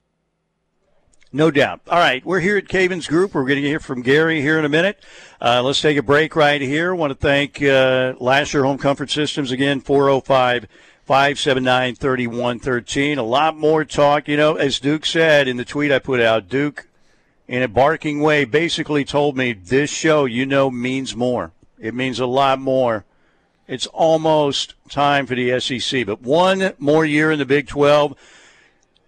[1.31, 1.81] No doubt.
[1.87, 3.35] All right, we're here at Cavins Group.
[3.35, 4.97] We're going to hear from Gary here in a minute.
[5.39, 6.95] Uh, let's take a break right here.
[6.95, 10.67] Want to thank uh, Lasher Home Comfort Systems again, 405
[11.05, 13.19] 579 3113.
[13.19, 14.27] A lot more talk.
[14.27, 16.87] You know, as Duke said in the tweet I put out, Duke,
[17.47, 21.51] in a barking way, basically told me this show, you know, means more.
[21.77, 23.05] It means a lot more
[23.69, 26.03] it's almost time for the SEC.
[26.03, 28.17] But one more year in the Big 12.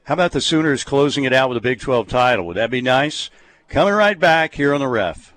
[0.04, 2.46] How about the Sooners closing it out with a Big 12 title?
[2.46, 3.32] Would that be nice?
[3.70, 5.34] Coming right back here on the ref.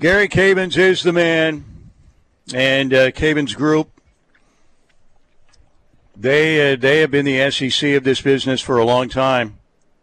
[0.00, 1.64] Gary Cavins is the man,
[2.54, 3.90] and uh, Cavins Group.
[6.14, 9.58] They uh, they have been the SEC of this business for a long time.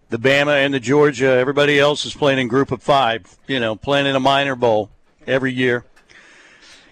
[0.09, 3.37] The Bama and the Georgia, everybody else is playing in Group of Five.
[3.47, 4.91] You know, playing in a minor bowl
[5.27, 5.85] every year.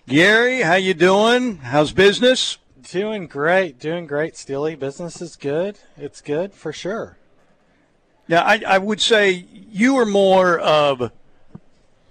[0.07, 1.57] Gary, how you doing?
[1.57, 2.57] How's business?
[2.81, 4.75] Doing great, doing great, Steely.
[4.75, 5.79] Business is good.
[5.97, 7.17] It's good for sure.
[8.27, 11.11] Now, I, I would say you are more of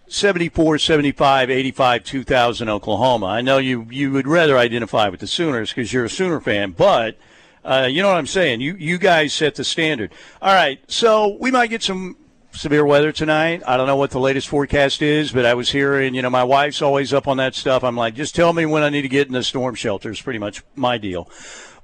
[0.09, 3.27] 74, 75, 85, 2000 Oklahoma.
[3.27, 6.73] I know you, you would rather identify with the Sooners because you're a Sooner fan,
[6.73, 7.17] but
[7.65, 8.61] uh, you know what I'm saying.
[8.61, 10.13] You you guys set the standard.
[10.41, 12.17] All right, so we might get some
[12.53, 13.63] severe weather tonight.
[13.67, 16.45] I don't know what the latest forecast is, but I was hearing, you know, my
[16.45, 17.85] wife's always up on that stuff.
[17.85, 20.11] I'm like, just tell me when I need to get in the storm shelter.
[20.11, 21.31] Is pretty much my deal.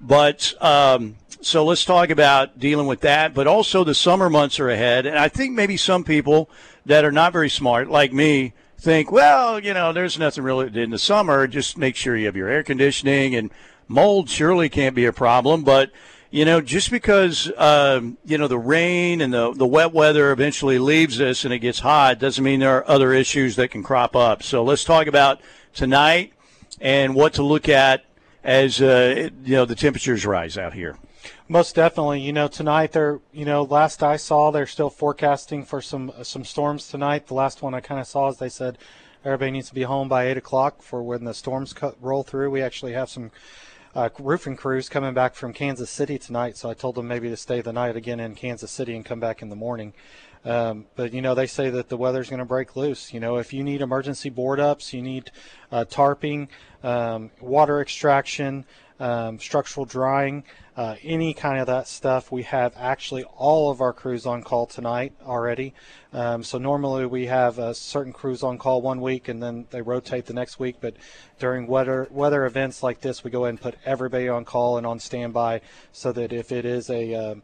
[0.00, 3.34] But um, so let's talk about dealing with that.
[3.34, 6.50] But also the summer months are ahead, and I think maybe some people
[6.84, 10.90] that are not very smart, like me, think, well, you know, there's nothing really in
[10.90, 11.46] the summer.
[11.46, 13.50] Just make sure you have your air conditioning and
[13.88, 15.90] mold surely can't be a problem, but
[16.30, 20.78] you know, just because um, you know the rain and the the wet weather eventually
[20.78, 24.16] leaves us and it gets hot doesn't mean there are other issues that can crop
[24.16, 24.42] up.
[24.42, 25.40] So let's talk about
[25.72, 26.32] tonight
[26.80, 28.04] and what to look at
[28.42, 30.98] as uh, you know the temperatures rise out here.
[31.48, 32.20] Most definitely.
[32.20, 36.44] You know, tonight they're, you know, last I saw, they're still forecasting for some some
[36.44, 37.28] storms tonight.
[37.28, 38.78] The last one I kind of saw is they said
[39.24, 42.50] everybody needs to be home by eight o'clock for when the storms cut, roll through.
[42.50, 43.30] We actually have some
[43.96, 47.36] uh, roofing crews coming back from Kansas City tonight, so I told them maybe to
[47.36, 49.94] stay the night again in Kansas City and come back in the morning.
[50.44, 53.14] Um, but you know, they say that the weather's going to break loose.
[53.14, 55.30] You know, if you need emergency board ups, you need
[55.72, 56.48] uh, tarping,
[56.84, 58.66] um, water extraction,
[59.00, 60.44] um, structural drying
[60.76, 62.30] uh, any kind of that stuff.
[62.30, 65.72] We have actually all of our crews on call tonight already.
[66.12, 69.80] Um, so normally we have a certain crews on call one week and then they
[69.80, 70.76] rotate the next week.
[70.80, 70.96] But
[71.38, 74.86] during weather weather events like this, we go ahead and put everybody on call and
[74.86, 75.62] on standby
[75.92, 77.34] so that if it is a uh,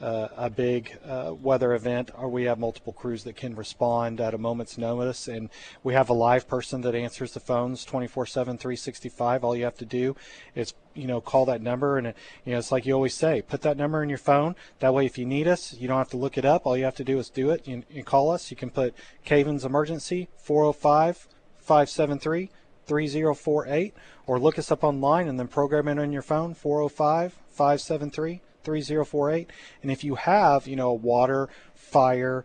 [0.00, 4.32] uh, a big uh, weather event, or we have multiple crews that can respond at
[4.32, 5.28] a moment's notice.
[5.28, 5.50] And
[5.82, 9.44] we have a live person that answers the phones 24 7, 365.
[9.44, 10.16] All you have to do
[10.54, 11.98] is, you know, call that number.
[11.98, 14.56] And, you know, it's like you always say, put that number in your phone.
[14.80, 16.66] That way, if you need us, you don't have to look it up.
[16.66, 17.66] All you have to do is do it.
[17.66, 18.50] You, call us.
[18.50, 22.50] You can put Cavin's Emergency 405 573
[22.86, 23.94] 3048
[24.26, 29.50] or look us up online and then program it on your phone 405 573 3048.
[29.82, 32.44] And if you have, you know, a water, fire,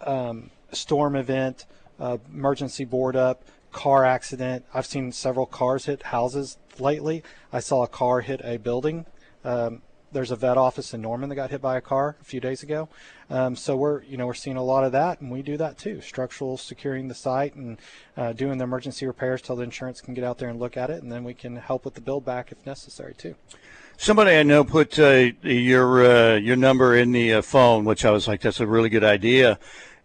[0.00, 1.66] um, storm event,
[1.98, 7.22] uh, emergency board up, car accident, I've seen several cars hit houses lately.
[7.52, 9.06] I saw a car hit a building.
[9.44, 12.40] Um, there's a vet office in Norman that got hit by a car a few
[12.40, 12.88] days ago.
[13.28, 15.78] Um, so we're you know we're seeing a lot of that, and we do that
[15.78, 16.00] too.
[16.00, 17.78] Structural securing the site and
[18.16, 20.90] uh, doing the emergency repairs till the insurance can get out there and look at
[20.90, 23.34] it, and then we can help with the build back if necessary too.
[23.98, 28.10] Somebody I know put uh, your uh, your number in the uh, phone, which I
[28.10, 29.58] was like, that's a really good idea.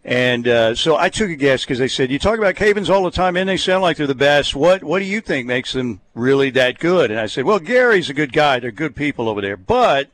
[0.04, 3.04] And uh, so I took a guess because they said you talk about Cavins all
[3.04, 4.54] the time, and they sound like they're the best.
[4.54, 7.10] What what do you think makes them really that good?
[7.10, 8.58] And I said, well, Gary's a good guy.
[8.58, 10.10] They're good people over there, but.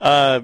[0.00, 0.40] Uh,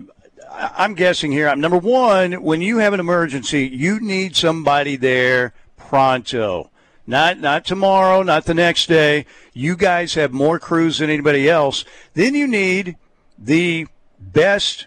[0.58, 1.48] I'm guessing here.
[1.48, 2.32] I'm number one.
[2.42, 6.70] When you have an emergency, you need somebody there pronto.
[7.06, 9.26] Not not tomorrow, not the next day.
[9.52, 11.84] You guys have more crews than anybody else.
[12.14, 12.96] Then you need
[13.38, 13.86] the
[14.18, 14.86] best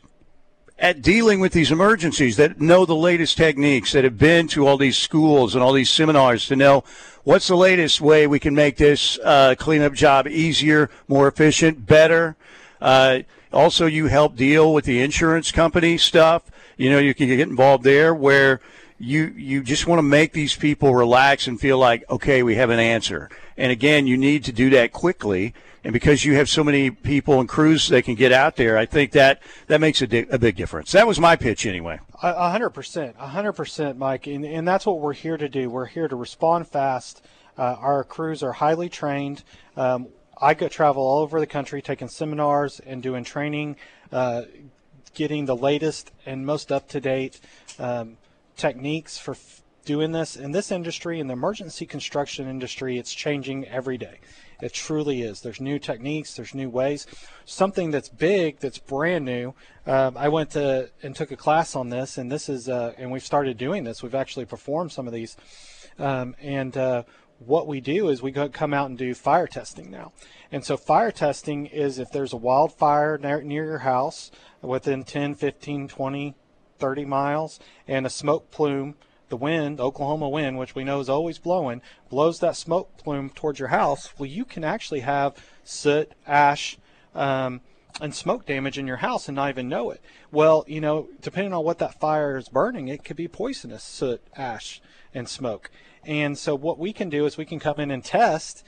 [0.80, 4.78] at dealing with these emergencies that know the latest techniques that have been to all
[4.78, 6.84] these schools and all these seminars to know
[7.24, 12.36] what's the latest way we can make this uh, cleanup job easier, more efficient, better.
[12.80, 13.20] Uh,
[13.52, 16.44] also, you help deal with the insurance company stuff.
[16.78, 18.62] You know, you can get involved there where
[19.00, 22.70] you you just want to make these people relax and feel like okay we have
[22.70, 26.63] an answer and again you need to do that quickly and because you have so
[26.63, 30.08] many people and crews that can get out there i think that that makes a,
[30.08, 30.92] di- a big difference.
[30.92, 32.00] That was my pitch anyway.
[32.22, 34.28] A hundred percent a hundred percent mike.
[34.28, 35.70] And, and that's what we're here to do.
[35.70, 37.26] We're here to respond fast.
[37.58, 39.44] Uh, our crews are highly trained.
[39.78, 40.10] Um,
[40.42, 43.76] i travel all over the country taking seminars and doing training
[44.12, 44.44] uh,
[45.13, 47.39] getting the latest and most up to date
[47.78, 48.18] um,
[48.56, 49.36] techniques for
[49.89, 54.19] doing this in this industry in the emergency construction industry it's changing every day.
[54.62, 55.41] It truly is.
[55.41, 57.08] There's new techniques there's new ways.
[57.45, 59.56] Something that's big that's brand new
[59.88, 63.10] uh, i went to and took a class on this and this is uh, and
[63.10, 64.04] we've started doing this.
[64.04, 65.36] We've actually performed some of these.
[65.97, 67.04] Um, and uh,
[67.39, 70.12] what we do is we go, come out and do fire testing now.
[70.52, 74.30] And so fire testing is if there's a wildfire near, near your house
[74.62, 76.36] within 10, 15, 20,
[76.78, 78.95] 30 miles, and a smoke plume,
[79.30, 83.60] the wind, Oklahoma wind, which we know is always blowing, blows that smoke plume towards
[83.60, 86.78] your house, well, you can actually have soot, ash,
[87.15, 87.62] um,
[88.02, 90.02] and smoke damage in your house and not even know it.
[90.32, 94.22] Well, you know, depending on what that fire is burning, it could be poisonous soot,
[94.36, 94.82] ash,
[95.13, 95.70] and smoke.
[96.06, 98.63] And so, what we can do is we can come in and test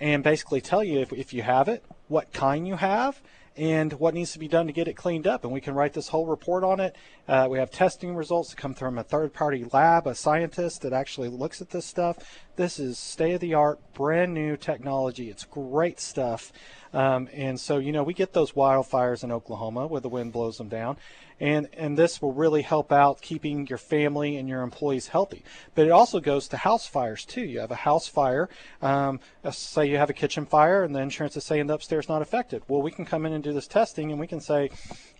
[0.00, 3.22] and basically tell you if, if you have it, what kind you have,
[3.56, 5.44] and what needs to be done to get it cleaned up.
[5.44, 6.96] And we can write this whole report on it.
[7.28, 10.92] Uh, we have testing results that come from a third party lab, a scientist that
[10.92, 12.18] actually looks at this stuff.
[12.56, 15.30] This is state of the art, brand new technology.
[15.30, 16.52] It's great stuff.
[16.92, 20.58] Um, and so, you know, we get those wildfires in Oklahoma where the wind blows
[20.58, 20.96] them down
[21.44, 25.44] and and this will really help out keeping your family and your employees healthy.
[25.74, 27.42] But it also goes to house fires too.
[27.42, 28.48] You have a house fire,
[28.80, 32.22] um, say you have a kitchen fire, and the insurance is saying the upstairs not
[32.22, 32.62] affected.
[32.66, 34.70] Well, we can come in and do this testing, and we can say,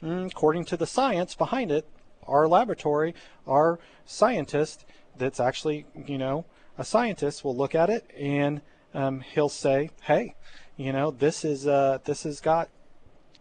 [0.02, 1.86] mm, according to the science behind it,
[2.26, 3.14] our laboratory,
[3.46, 4.86] our scientist
[5.18, 6.46] that's actually you know
[6.78, 8.62] a scientist will look at it and
[8.94, 10.34] um, he'll say, hey,
[10.78, 12.70] you know this is uh, this has got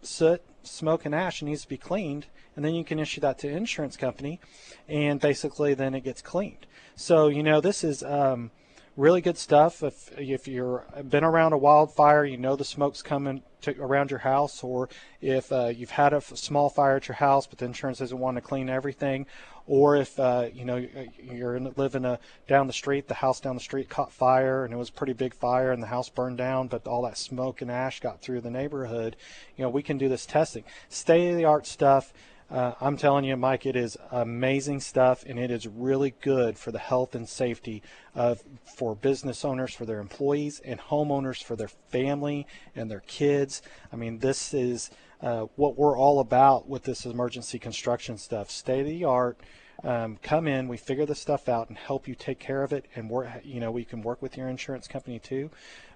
[0.02, 3.38] soot, smoke, and ash, and needs to be cleaned and then you can issue that
[3.40, 4.40] to insurance company,
[4.88, 6.66] and basically then it gets cleaned.
[6.96, 8.50] So you know this is um,
[8.96, 9.82] really good stuff.
[9.82, 14.20] If if you're been around a wildfire, you know the smoke's coming to, around your
[14.20, 14.88] house, or
[15.20, 18.36] if uh, you've had a small fire at your house, but the insurance doesn't want
[18.36, 19.26] to clean everything,
[19.66, 20.86] or if uh, you know
[21.18, 24.76] you're living a, down the street, the house down the street caught fire and it
[24.76, 27.70] was a pretty big fire and the house burned down, but all that smoke and
[27.70, 29.16] ash got through the neighborhood.
[29.56, 32.12] You know we can do this testing, state of the art stuff.
[32.50, 36.72] Uh, I'm telling you, Mike, it is amazing stuff, and it is really good for
[36.72, 37.82] the health and safety
[38.14, 38.42] of
[38.76, 43.62] for business owners, for their employees, and homeowners for their family and their kids.
[43.92, 44.90] I mean, this is
[45.22, 48.50] uh, what we're all about with this emergency construction stuff.
[48.50, 49.40] State of the art.
[49.82, 52.86] Um, come in, we figure this stuff out, and help you take care of it.
[52.94, 55.50] And work, you know, we can work with your insurance company too.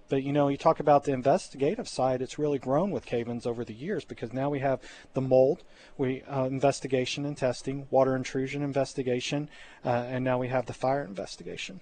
[0.09, 3.64] But you know, you talk about the investigative side; it's really grown with Cavins over
[3.64, 4.81] the years because now we have
[5.14, 5.62] the mold,
[5.97, 9.49] we uh, investigation and testing, water intrusion investigation,
[9.85, 11.81] uh, and now we have the fire investigation.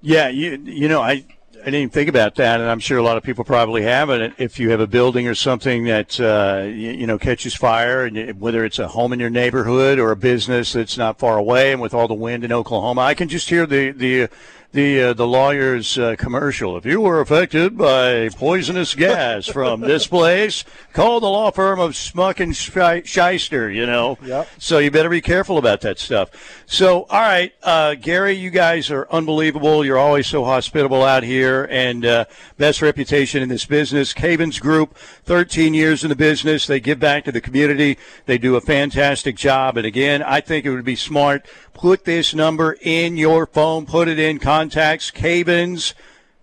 [0.00, 1.24] Yeah, you you know I.
[1.52, 4.08] I didn't even think about that, and I'm sure a lot of people probably have
[4.08, 4.32] it.
[4.38, 8.40] If you have a building or something that uh, you, you, know catches fire, and
[8.40, 11.80] whether it's a home in your neighborhood or a business that's not far away, and
[11.80, 14.28] with all the wind in Oklahoma, I can just hear the the
[14.72, 16.76] the uh, the lawyer's uh, commercial.
[16.76, 21.96] If you were affected by poisonous gas from this place, call the law firm of
[21.96, 23.70] Smuck and Shyster.
[23.70, 24.48] You know, yep.
[24.58, 26.62] so you better be careful about that stuff.
[26.66, 29.84] So, all right, uh, Gary, you guys are unbelievable.
[29.84, 32.24] You're always so hospitable out here, and uh,
[32.58, 34.12] best reputation in this business.
[34.12, 36.66] Cavins Group, 13 years in the business.
[36.66, 37.98] They give back to the community.
[38.26, 39.76] They do a fantastic job.
[39.76, 41.46] And again, I think it would be smart
[41.80, 45.94] put this number in your phone, put it in contacts, Cavins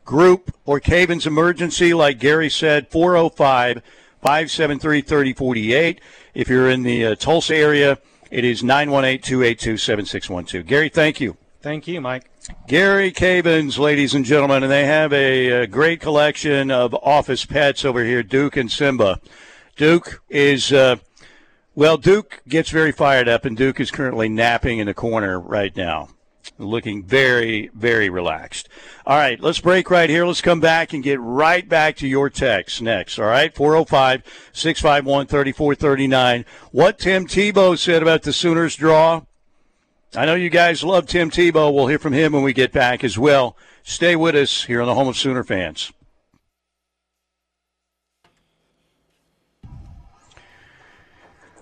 [0.04, 3.84] Group or Cavins Emergency, like Gary said, 405
[4.22, 6.02] 573 3048.
[6.34, 8.00] If you're in the uh, Tulsa area,
[8.32, 10.66] it is 918 282 7612.
[10.66, 11.38] Gary, thank you.
[11.62, 12.32] Thank you, Mike.
[12.68, 17.84] Gary Cavins, ladies and gentlemen, and they have a, a, great collection of office pets
[17.84, 19.20] over here, Duke and Simba.
[19.76, 20.98] Duke is uh,
[21.78, 25.76] well, Duke gets very fired up, and Duke is currently napping in the corner right
[25.78, 26.10] now,
[26.58, 28.68] looking very, very relaxed.
[29.06, 30.26] All right, let's break right here.
[30.26, 33.20] Let's come back and get right back to your text next.
[33.20, 36.46] All right, 405 651 3439.
[36.72, 39.22] What Tim Tebow said about the Sooners draw.
[40.16, 41.74] I know you guys love Tim Tebow.
[41.74, 43.58] We'll hear from him when we get back as well.
[43.84, 45.92] Stay with us here on the Home of Sooner Fans.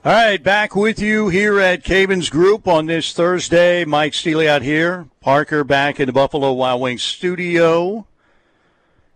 [0.06, 3.86] All right, back with you here at Cavins Group on this Thursday.
[3.86, 5.08] Mike Steely out here.
[5.20, 8.06] Parker back in the Buffalo Wild Wings studio.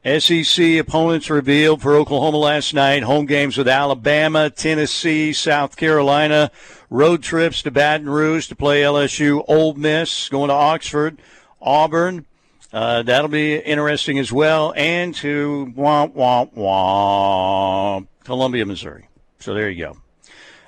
[0.03, 3.03] SEC opponents revealed for Oklahoma last night.
[3.03, 6.49] Home games with Alabama, Tennessee, South Carolina.
[6.89, 11.21] Road trips to Baton Rouge to play LSU, Ole Miss, going to Oxford,
[11.61, 12.25] Auburn.
[12.73, 14.73] Uh, that'll be interesting as well.
[14.75, 19.07] And to wah, wah, wah, Columbia, Missouri.
[19.39, 19.97] So there you go.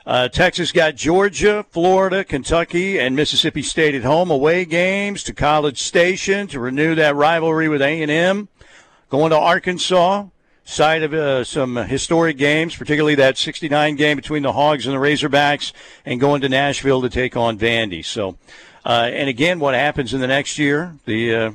[0.05, 4.31] Uh, Texas got Georgia, Florida, Kentucky, and Mississippi State at home.
[4.31, 8.47] Away games to College Station to renew that rivalry with A&M.
[9.09, 10.25] Going to Arkansas,
[10.63, 14.99] site of uh, some historic games, particularly that 69 game between the Hogs and the
[14.99, 15.73] Razorbacks,
[16.05, 18.03] and going to Nashville to take on Vandy.
[18.05, 18.37] So,
[18.85, 20.95] uh, and again, what happens in the next year?
[21.05, 21.51] The uh,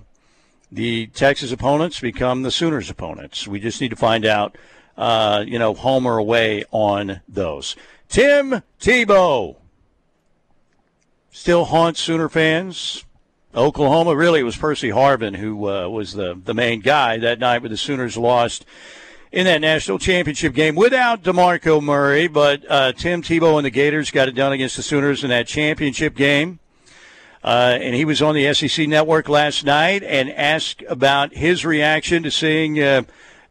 [0.70, 3.46] the Texas opponents become the Sooners opponents.
[3.46, 4.58] We just need to find out,
[4.96, 7.76] uh, you know, home or away on those.
[8.08, 9.56] Tim Tebow
[11.30, 13.05] still haunts Sooner fans.
[13.56, 17.62] Oklahoma, really, it was Percy Harvin who uh, was the, the main guy that night,
[17.62, 18.66] but the Sooners lost
[19.32, 22.26] in that national championship game without DeMarco Murray.
[22.26, 25.46] But uh, Tim Tebow and the Gators got it done against the Sooners in that
[25.46, 26.58] championship game.
[27.42, 32.24] Uh, and he was on the SEC network last night and asked about his reaction
[32.24, 33.02] to seeing uh,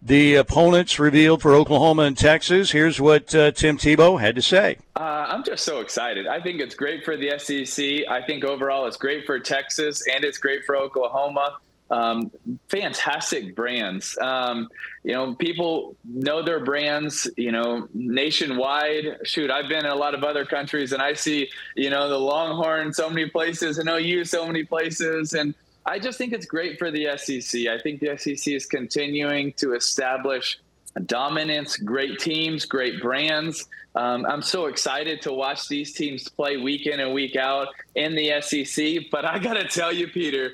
[0.06, 2.70] The opponents revealed for Oklahoma and Texas.
[2.70, 4.78] Here's what uh, Tim Tebow had to say.
[4.96, 6.28] Uh, I'm just so excited.
[6.28, 8.08] I think it's great for the SEC.
[8.08, 11.58] I think overall it's great for Texas and it's great for Oklahoma.
[11.90, 12.32] Um,
[12.68, 14.16] fantastic brands.
[14.20, 14.70] Um,
[15.04, 19.18] you know, people know their brands, you know, nationwide.
[19.24, 22.20] Shoot, I've been in a lot of other countries and I see, you know, the
[22.20, 25.34] Longhorn so many places and OU so many places.
[25.34, 25.56] And
[25.86, 27.68] I just think it's great for the SEC.
[27.68, 30.60] I think the SEC is continuing to establish
[31.06, 33.68] dominance, great teams, great brands.
[33.96, 38.16] Um, I'm so excited to watch these teams play week in and week out in
[38.16, 39.12] the SEC.
[39.12, 40.52] But I got to tell you, Peter,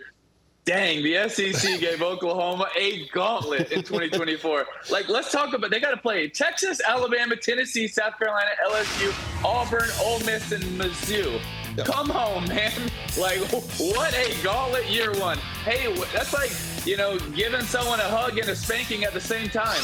[0.65, 4.65] dang, the SEC gave Oklahoma a gauntlet in 2024.
[4.89, 9.89] like, let's talk about they got to play Texas, Alabama, Tennessee, South Carolina, LSU, Auburn,
[10.01, 11.41] Ole Miss, and Mizzou.
[11.77, 12.71] Come home, man.
[13.19, 15.37] Like, what a gauntlet year one.
[15.63, 16.51] Hey, that's like,
[16.85, 19.81] you know, giving someone a hug and a spanking at the same time.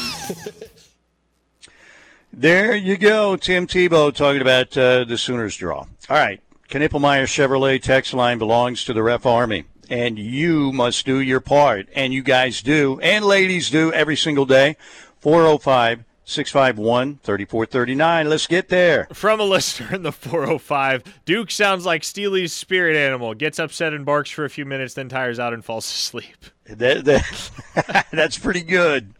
[2.32, 3.36] there you go.
[3.36, 5.78] Tim Tebow talking about uh, the Sooners draw.
[5.78, 6.40] All right.
[6.68, 9.64] Knippelmeyer Chevrolet text line belongs to the Ref Army.
[9.90, 11.88] And you must do your part.
[11.94, 13.00] And you guys do.
[13.00, 14.76] And ladies do every single day.
[15.20, 18.28] 405 651 3439.
[18.28, 19.08] Let's get there.
[19.14, 23.32] From a listener in the 405, Duke sounds like Steely's spirit animal.
[23.32, 26.36] Gets upset and barks for a few minutes, then tires out and falls asleep.
[26.66, 29.14] That, that, that's pretty good.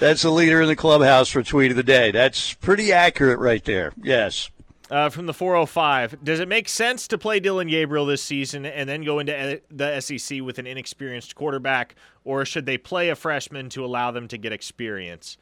[0.00, 2.10] That's the leader in the clubhouse for tweet of the day.
[2.10, 3.92] That's pretty accurate right there.
[4.02, 4.48] Yes.
[4.90, 8.88] Uh, from the 405, does it make sense to play Dillon Gabriel this season and
[8.88, 11.94] then go into the SEC with an inexperienced quarterback,
[12.24, 15.36] or should they play a freshman to allow them to get experience?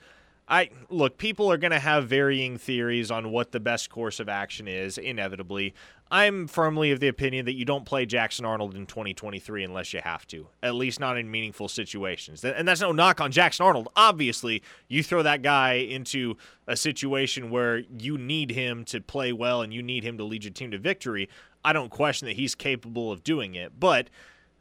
[0.52, 4.28] I look, people are going to have varying theories on what the best course of
[4.28, 5.72] action is inevitably.
[6.10, 10.02] I'm firmly of the opinion that you don't play Jackson Arnold in 2023 unless you
[10.04, 12.44] have to, at least not in meaningful situations.
[12.44, 13.88] And that's no knock on Jackson Arnold.
[13.96, 16.36] Obviously, you throw that guy into
[16.66, 20.44] a situation where you need him to play well and you need him to lead
[20.44, 21.30] your team to victory.
[21.64, 23.80] I don't question that he's capable of doing it.
[23.80, 24.10] But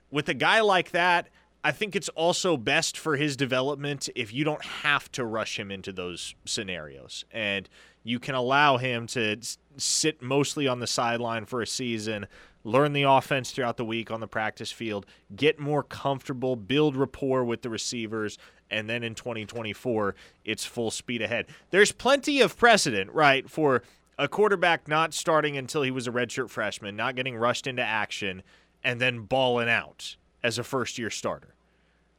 [0.10, 1.28] with a guy like that,
[1.64, 5.70] I think it's also best for his development if you don't have to rush him
[5.70, 7.70] into those scenarios and
[8.04, 9.38] you can allow him to
[9.78, 12.26] sit mostly on the sideline for a season,
[12.64, 15.06] learn the offense throughout the week on the practice field,
[15.36, 18.40] get more comfortable, build rapport with the receivers,
[18.72, 21.46] and then in 2024, it's full speed ahead.
[21.70, 23.84] There's plenty of precedent, right, for
[24.18, 28.42] a quarterback not starting until he was a redshirt freshman, not getting rushed into action,
[28.84, 31.56] and then balling out as a first year starter.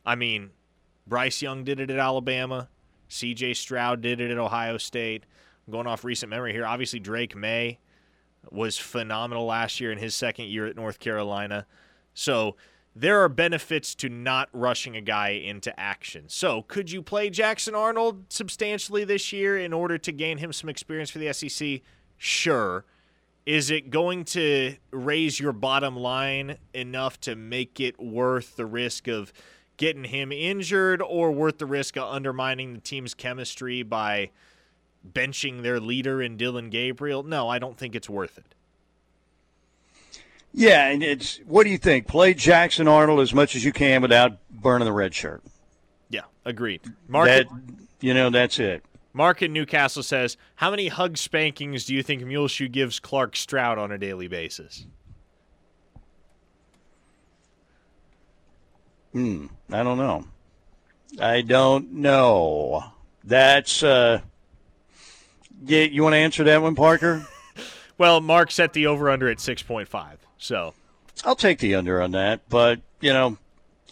[0.05, 0.51] I mean,
[1.07, 2.68] Bryce Young did it at Alabama.
[3.11, 5.25] CJ Stroud did it at Ohio State.
[5.66, 6.66] I'm going off recent memory here.
[6.66, 7.79] Obviously, Drake Maye
[8.51, 11.66] was phenomenal last year in his second year at North Carolina.
[12.14, 12.57] So
[12.95, 16.25] there are benefits to not rushing a guy into action.
[16.29, 20.68] So could you play Jackson Arnold substantially this year in order to gain him some
[20.68, 21.81] experience for the SEC?
[22.18, 22.85] Sure.
[23.45, 29.09] Is it going to raise your bottom line enough to make it worth the risk
[29.09, 29.32] of
[29.76, 34.30] getting him injured or worth the risk of undermining the team's chemistry by
[35.12, 37.24] benching their leader in Dillon Gabriel?
[37.24, 38.55] No, I don't think it's worth it.
[40.55, 42.07] Yeah, and it's what do you think?
[42.07, 45.43] Play Jackson Arnold as much as you can without burning the red shirt.
[46.11, 46.82] Yeah, agreed.
[47.09, 47.47] Mark, that,
[48.01, 48.84] you know, that's it.
[49.13, 53.79] Mark in Newcastle says, "How many hug spankings do you think Muleshoe gives Clark Stroud
[53.79, 54.87] on a daily basis?"
[59.13, 59.47] Hmm.
[59.71, 60.25] I don't know.
[61.21, 62.85] I don't know.
[63.25, 64.21] That's uh.
[65.65, 67.27] Yeah, you want to answer that one, Parker?
[67.99, 70.75] well, Mark set the over under at six point five, so
[71.25, 72.49] I'll take the under on that.
[72.49, 73.37] But you know,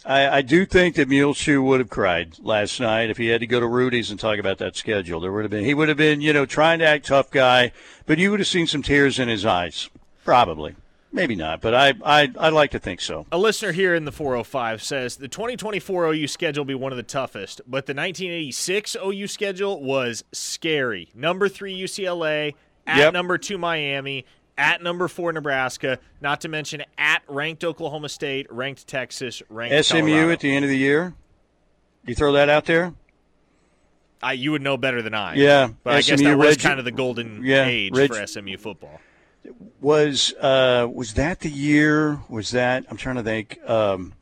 [0.05, 3.47] I, I do think that Muleshoe would have cried last night if he had to
[3.47, 5.19] go to Rudy's and talk about that schedule.
[5.19, 7.71] There would have been he would have been, you know, trying to act tough guy,
[8.05, 9.89] but you would have seen some tears in his eyes.
[10.23, 10.75] Probably.
[11.13, 13.25] Maybe not, but I, I I like to think so.
[13.33, 16.97] A listener here in the 405 says the 2024 OU schedule will be one of
[16.97, 21.09] the toughest, but the 1986 OU schedule was scary.
[21.13, 22.55] Number three UCLA,
[22.87, 23.13] at yep.
[23.13, 24.25] number two Miami,
[24.57, 29.99] at number four Nebraska, not to mention at ranked Oklahoma State, ranked Texas, ranked SMU
[30.01, 30.31] Colorado.
[30.31, 31.13] at the end of the year.
[32.05, 32.93] You throw that out there.
[34.23, 35.35] I you would know better than I.
[35.35, 38.25] Yeah, but SMU, I guess that was kind of the golden yeah, age Reg- for
[38.27, 38.99] SMU football
[39.79, 42.19] was uh, was that the year?
[42.29, 43.59] Was that I'm trying to think.
[43.67, 44.13] Um,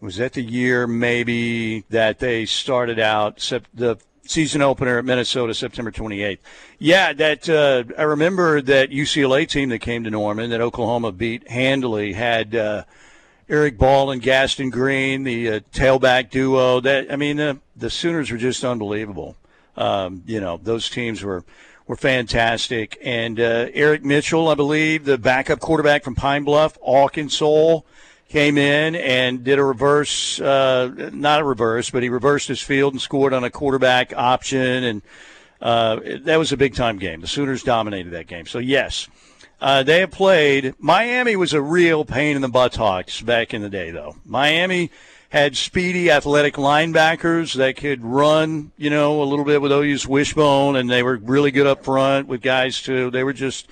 [0.00, 3.38] was that the year maybe that they started out
[3.72, 3.96] the
[4.26, 6.38] season opener at Minnesota September 28th?
[6.78, 11.48] Yeah, that uh, I remember that UCLA team that came to Norman that Oklahoma beat
[11.48, 12.54] handily had.
[12.54, 12.84] Uh,
[13.46, 16.80] Eric Ball and Gaston Green, the uh, tailback duo.
[16.80, 19.36] That I mean, the the Sooners were just unbelievable.
[19.76, 21.44] Um, you know, those teams were
[21.86, 22.98] were fantastic.
[23.02, 27.80] And uh, Eric Mitchell, I believe, the backup quarterback from Pine Bluff, Arkansas,
[28.28, 32.94] came in and did a reverse, uh, not a reverse, but he reversed his field
[32.94, 34.84] and scored on a quarterback option.
[34.84, 35.02] And
[35.60, 37.20] uh, that was a big time game.
[37.20, 38.46] The Sooners dominated that game.
[38.46, 39.08] So, yes.
[39.60, 40.74] Uh, they have played.
[40.78, 44.16] Miami was a real pain in the buttocks back in the day, though.
[44.26, 44.90] Miami
[45.34, 50.76] had speedy, athletic linebackers that could run, you know, a little bit with OU's wishbone,
[50.76, 53.10] and they were really good up front with guys too.
[53.10, 53.68] They were just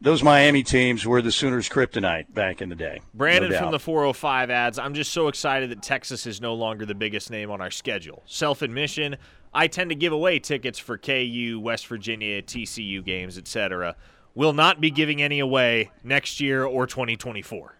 [0.00, 3.00] those Miami teams were the Sooners' kryptonite back in the day.
[3.14, 4.78] Brandon no from the 405 ads.
[4.78, 8.22] I'm just so excited that Texas is no longer the biggest name on our schedule.
[8.26, 9.16] Self admission,
[9.52, 13.96] I tend to give away tickets for KU, West Virginia, TCU games, etc.
[14.34, 17.77] Will not be giving any away next year or 2024.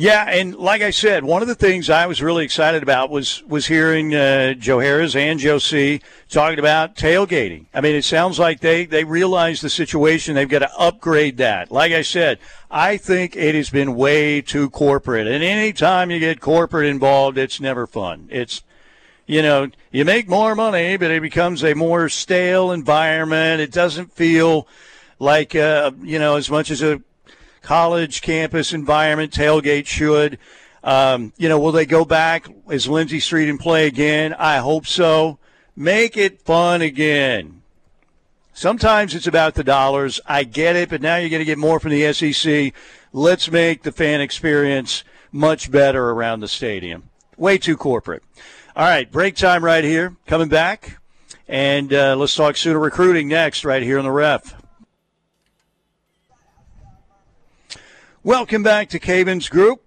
[0.00, 3.42] Yeah, and like I said, one of the things I was really excited about was
[3.42, 7.66] was hearing uh, Joe Harris and Joe C talking about tailgating.
[7.74, 10.36] I mean, it sounds like they they realize the situation.
[10.36, 11.72] They've got to upgrade that.
[11.72, 12.38] Like I said,
[12.70, 17.36] I think it has been way too corporate, and any time you get corporate involved,
[17.36, 18.28] it's never fun.
[18.30, 18.62] It's
[19.26, 23.60] you know, you make more money, but it becomes a more stale environment.
[23.60, 24.68] It doesn't feel
[25.18, 27.02] like uh, you know as much as a
[27.68, 30.38] college campus environment tailgate should.
[30.82, 34.32] Um, you know, will they go back as Lindsey Street and play again?
[34.32, 35.38] I hope so.
[35.76, 37.60] Make it fun again.
[38.54, 40.18] Sometimes it's about the dollars.
[40.24, 42.72] I get it, but now you're going to get more from the SEC.
[43.12, 47.10] Let's make the fan experience much better around the stadium.
[47.36, 48.22] Way too corporate.
[48.76, 50.16] All right, break time right here.
[50.26, 50.96] Coming back.
[51.46, 54.54] And uh, let's talk Sooner recruiting next, right here on the ref.
[58.24, 59.80] Welcome back to Cavins Group.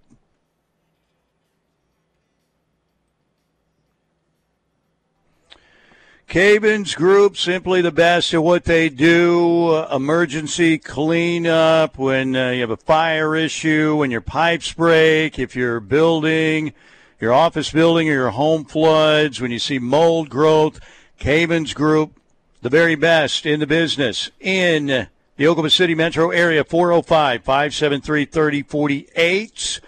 [6.30, 9.68] Cavins Group, simply the best at what they do.
[9.68, 15.54] Uh, emergency cleanup when uh, you have a fire issue, when your pipes break, if
[15.54, 16.72] you're building,
[17.20, 20.80] your office building or your home floods, when you see mold growth.
[21.20, 22.18] Cavins Group,
[22.62, 25.08] the very best in the business in
[25.42, 29.80] the Oklahoma City metro area, 405 573 3048.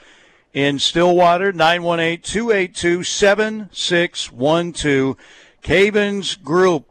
[0.52, 5.16] In Stillwater, 918 282 7612.
[5.62, 6.86] Cavins Group.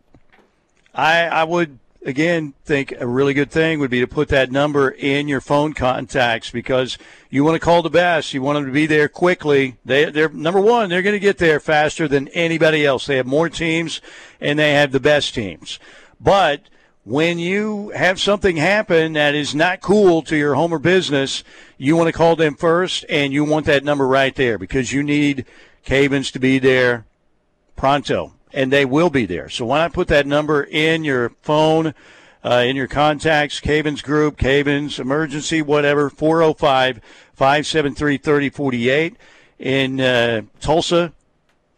[0.95, 4.91] I, I would, again, think a really good thing would be to put that number
[4.91, 6.97] in your phone contacts because
[7.30, 8.34] you want to call the best.
[8.34, 9.76] You want them to be there quickly.
[9.84, 10.89] They, they're number one.
[10.89, 13.07] They're going to get there faster than anybody else.
[13.07, 13.99] They have more teams
[14.39, 15.80] and they have the best teams.
[16.22, 16.70] But
[17.05, 21.43] when you have something happen that is not cool to your home or business,
[21.77, 25.03] you want to call them first, and you want that number right there because you
[25.03, 25.45] need
[25.85, 27.05] Cavins to be there
[27.75, 29.49] pronto, and they will be there.
[29.49, 31.93] So why not put that number in your phone,
[32.43, 37.01] uh, in your contacts, Cavins Group, Cavins Emergency, whatever, 405
[37.33, 39.17] 573 3048.
[39.59, 41.13] In uh, Tulsa,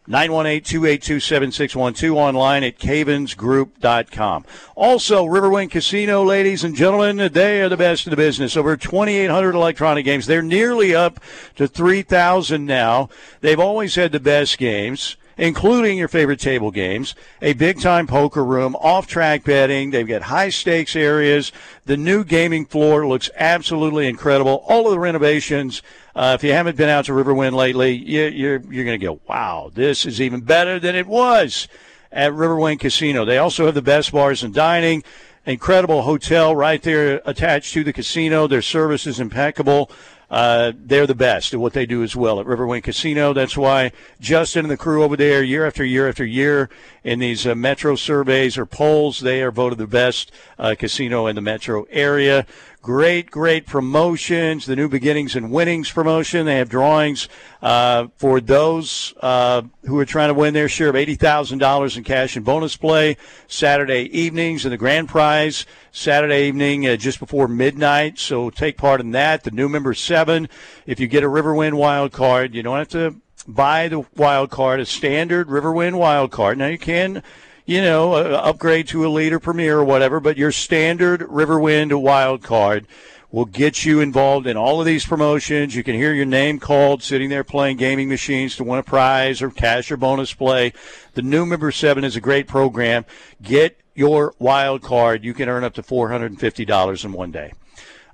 [0.08, 4.44] 918-282-7612 online at cavinsgroup.com.
[4.74, 8.56] Also, Riverwind Casino, ladies and gentlemen, they are the best in the business.
[8.56, 10.26] Over 2,800 electronic games.
[10.26, 11.20] They're nearly up
[11.56, 13.08] to 3,000 now.
[13.40, 18.44] They've always had the best games including your favorite table games, a big time poker
[18.44, 19.90] room, off track betting.
[19.90, 21.52] They've got high stakes areas.
[21.84, 24.64] The new gaming floor looks absolutely incredible.
[24.68, 25.82] All of the renovations
[26.16, 29.20] uh, if you haven't been out to Riverwind lately, you, you're you're going to go,
[29.28, 31.68] wow, this is even better than it was
[32.10, 33.26] at Riverwind Casino.
[33.26, 35.04] They also have the best bars and dining.
[35.44, 38.46] Incredible hotel right there attached to the casino.
[38.46, 39.90] Their service is impeccable.
[40.28, 43.32] Uh, they're the best at what they do as well at Riverwind Casino.
[43.32, 46.68] That's why Justin and the crew over there, year after year after year,
[47.04, 51.36] in these uh, metro surveys or polls, they are voted the best uh, casino in
[51.36, 52.44] the metro area.
[52.86, 54.64] Great, great promotions.
[54.64, 56.46] The New Beginnings and Winnings promotion.
[56.46, 57.28] They have drawings
[57.60, 62.36] uh, for those uh, who are trying to win their share of $80,000 in cash
[62.36, 63.16] and bonus play
[63.48, 64.64] Saturday evenings.
[64.64, 68.20] And the grand prize Saturday evening uh, just before midnight.
[68.20, 69.42] So take part in that.
[69.42, 70.48] The new member seven.
[70.86, 73.16] If you get a Riverwind wild card, you don't have to
[73.48, 76.56] buy the wild card, a standard Riverwind wild card.
[76.56, 77.24] Now you can
[77.66, 82.42] you know, uh, upgrade to Elite or Premier or whatever, but your standard Riverwind wild
[82.42, 82.86] card
[83.32, 85.74] will get you involved in all of these promotions.
[85.74, 89.42] You can hear your name called sitting there playing gaming machines to win a prize
[89.42, 90.72] or cash or bonus play.
[91.14, 93.04] The new member seven is a great program.
[93.42, 95.24] Get your wild card.
[95.24, 97.52] You can earn up to $450 in one day.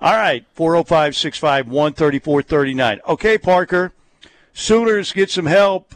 [0.00, 3.00] All right, 405 651 3439.
[3.07, 3.92] Okay, Parker.
[4.55, 5.94] Sooners get some help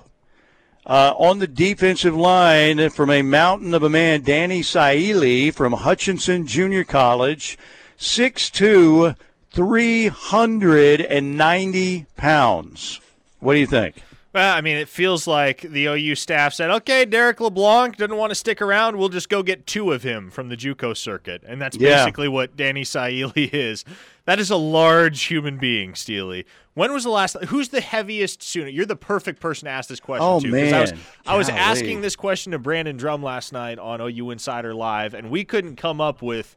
[0.86, 6.46] uh, on the defensive line from a mountain of a man, Danny Saili from Hutchinson
[6.46, 7.58] Junior College,
[7.98, 9.16] 6'2,
[9.50, 13.00] 390 pounds.
[13.40, 13.96] What do you think?
[14.32, 18.30] Well, I mean, it feels like the OU staff said, okay, Derek LeBlanc doesn't want
[18.30, 18.98] to stick around.
[18.98, 21.42] We'll just go get two of him from the JUCO circuit.
[21.46, 22.04] And that's Yeah.
[22.04, 23.82] basically what Danny Saili is.
[24.26, 26.44] That is a large human being, Steely.
[26.74, 27.36] When was the last?
[27.46, 28.68] Who's the heaviest sooner?
[28.68, 30.50] You're the perfect person to ask this question Oh, to.
[30.50, 31.00] 'cause I was, man.
[31.26, 35.30] I was asking this question to Brandon Drum last night on OU Insider Live, and
[35.30, 36.54] we couldn't come up with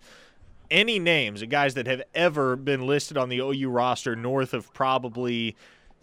[0.71, 4.71] any names of guys that have ever been listed on the OU roster north of
[4.73, 5.55] probably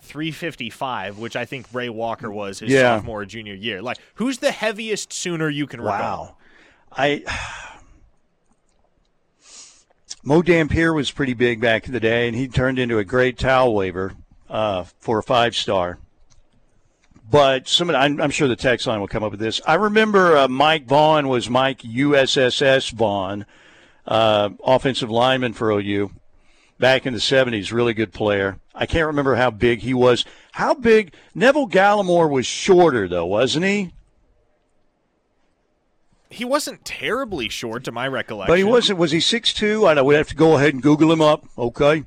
[0.03, 2.97] 355, which I think Brey Walker was his Yeah.
[2.97, 3.83] sophomore or junior year.
[3.83, 6.25] Like, who's the heaviest sooner you can recall?
[6.25, 6.37] Wow.
[6.97, 7.23] I
[10.27, 13.39] Mo Dampier was pretty big back in the day, and he turned into a great
[13.39, 14.15] towel waver
[14.51, 16.01] uh, for a five star.
[17.31, 19.61] But some, I'm, I'm sure the text line will come up with this.
[19.69, 23.47] I remember uh, Mike Vaughn was Mike USSS Vaughn,
[24.05, 26.11] uh, offensive lineman for OU
[26.81, 27.71] back in the 70s.
[27.71, 28.59] Really good player.
[28.75, 30.25] I can't remember how big he was.
[30.51, 31.15] How big?
[31.37, 33.93] Neville Gallimore was shorter though, wasn't he?
[36.31, 38.53] He wasn't terribly short, to my recollection.
[38.53, 38.99] But he wasn't.
[38.99, 39.87] Was he six two?
[39.87, 41.45] I know we'd have to go ahead and Google him up.
[41.57, 42.05] Okay.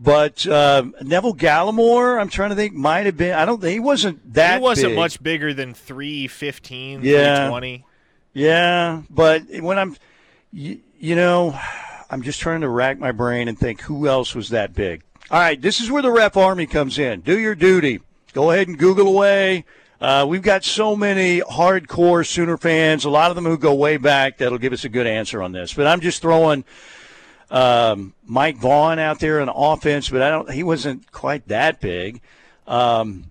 [0.00, 3.34] But uh, Neville Gallimore, I'm trying to think, might have been.
[3.34, 4.58] I don't think he wasn't that.
[4.58, 4.96] He wasn't big.
[4.96, 7.34] much bigger than 315, Yeah.
[7.48, 7.84] 320.
[8.34, 9.96] Yeah, but when I'm,
[10.52, 11.58] you, you know,
[12.08, 15.02] I'm just trying to rack my brain and think who else was that big.
[15.30, 17.22] All right, this is where the ref army comes in.
[17.22, 18.00] Do your duty.
[18.32, 19.64] Go ahead and Google away.
[20.00, 23.96] Uh, we've got so many hardcore Sooner fans, a lot of them who go way
[23.96, 25.74] back, that'll give us a good answer on this.
[25.74, 26.64] But I'm just throwing
[27.50, 30.50] um, Mike Vaughn out there on offense, but I don't.
[30.52, 32.20] He wasn't quite that big.
[32.66, 33.30] Um,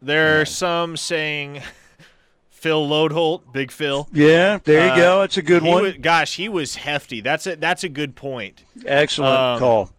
[0.00, 1.62] There are some saying
[2.50, 4.06] Phil Loadholt, Big Phil.
[4.12, 5.20] yeah, there you Uh, go.
[5.22, 5.82] That's a good one.
[5.82, 7.20] wa- gosh, he was hefty.
[7.20, 8.62] That's a that's a good point.
[8.86, 9.90] Excellent um, call.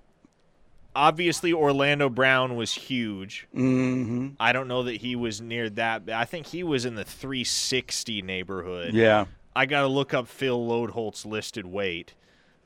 [0.96, 3.48] Obviously, Orlando Brown was huge.
[3.54, 6.10] hmm I don't know that he was near that.
[6.10, 8.93] I think he was in the 360 neighborhood.
[8.93, 9.26] Yeah.
[9.56, 12.14] I got to look up Phil Loadholt's listed weight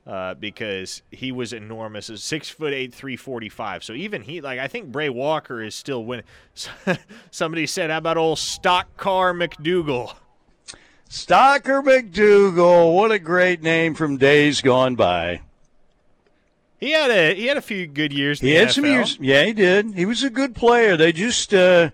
[0.08, 2.10] uh, because he was enormous.
[2.10, 3.84] Is six foot eight, three forty five.
[3.84, 6.26] So even he, like, I think Brey Walker is still winning.
[7.32, 10.16] Somebody said, "How about old stock car McDougal?"
[11.10, 15.42] Stocker McDougal, what a great name from days gone by.
[16.80, 18.40] He had a he had a few good years.
[18.40, 19.18] He the had some years.
[19.20, 19.96] Yeah, he did.
[19.96, 20.96] He was a good player.
[20.96, 21.90] They just uh,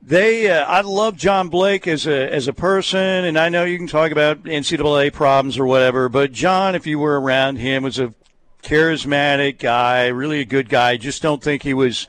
[0.00, 0.48] they.
[0.48, 3.88] Uh, I love John Blake as a as a person, and I know you can
[3.88, 8.14] talk about NCAA problems or whatever, but John, if you were around him, was a
[8.62, 10.96] charismatic guy, really a good guy.
[10.96, 12.06] Just don't think he was.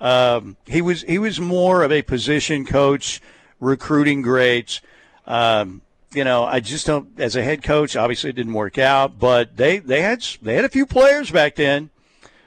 [0.00, 3.20] Um, he was he was more of a position coach,
[3.60, 4.80] recruiting greats.
[5.26, 5.82] Um,
[6.16, 7.20] you know, I just don't.
[7.20, 10.64] As a head coach, obviously it didn't work out, but they they had they had
[10.64, 11.90] a few players back then.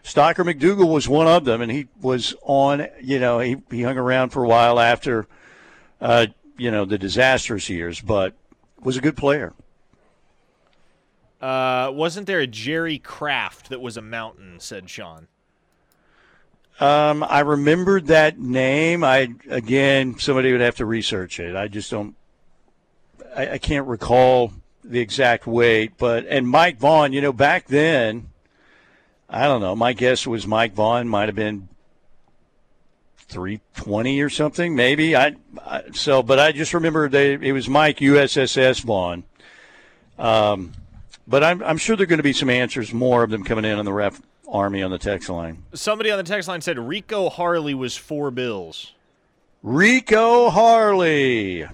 [0.03, 2.87] Stocker McDougal was one of them, and he was on.
[2.99, 5.27] You know, he he hung around for a while after,
[6.01, 6.25] uh,
[6.57, 8.33] you know, the disastrous years, but
[8.81, 9.53] was a good player.
[11.39, 14.59] Uh, wasn't there a Jerry Kraft that was a mountain?
[14.59, 15.27] Said Sean.
[16.79, 19.03] Um, I remembered that name.
[19.03, 21.55] I again, somebody would have to research it.
[21.55, 22.15] I just don't.
[23.35, 24.53] I, I can't recall
[24.83, 27.13] the exact weight, but and Mike Vaughn.
[27.13, 28.29] You know, back then,
[29.29, 29.75] I don't know.
[29.75, 31.69] My guess was Mike Vaughn might have been
[33.17, 35.15] three twenty or something, maybe.
[35.15, 39.23] I, I so, but I just remember they it was Mike USSS Vaughn.
[40.17, 40.73] Um,
[41.27, 43.65] but I'm I'm sure there are going to be some answers, more of them coming
[43.65, 44.21] in on the ref
[44.51, 45.63] army on the text line.
[45.73, 48.93] Somebody on the text line said Rico Harley was four bills.
[49.61, 51.67] Rico Harley.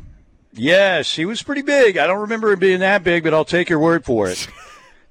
[0.56, 1.98] Yes, he was pretty big.
[1.98, 4.48] I don't remember him being that big, but I'll take your word for it.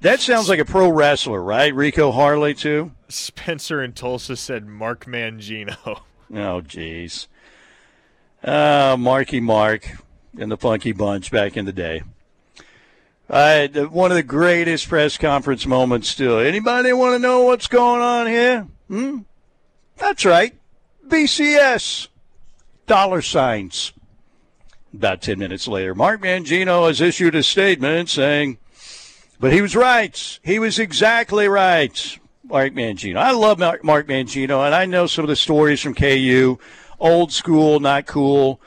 [0.01, 1.74] That sounds like a pro wrestler, right?
[1.74, 2.92] Rico Harley, too?
[3.09, 5.76] Spencer in Tulsa said Mark Mangino.
[6.30, 7.26] Oh, jeez.
[8.42, 9.88] Uh, Marky Mark
[10.38, 12.03] and the Funky Bunch back in the day.
[13.30, 16.38] Uh, the- one of the greatest press conference moments still.
[16.38, 18.66] Anybody want to know what's going on here?
[18.88, 19.18] Hmm?
[19.97, 20.55] That's right.
[21.09, 22.09] BCS.
[22.86, 23.92] Dollar signs.
[24.95, 28.59] About 10 minutes later, Mark Mangino has issued a statement saying,
[29.40, 30.38] but he was right.
[30.42, 32.18] He was exactly right.
[32.45, 33.16] Mark Mangino.
[33.16, 36.59] I love Mark Mangino, and I know some of the stories from KU.
[37.01, 38.61] Old school, not cool.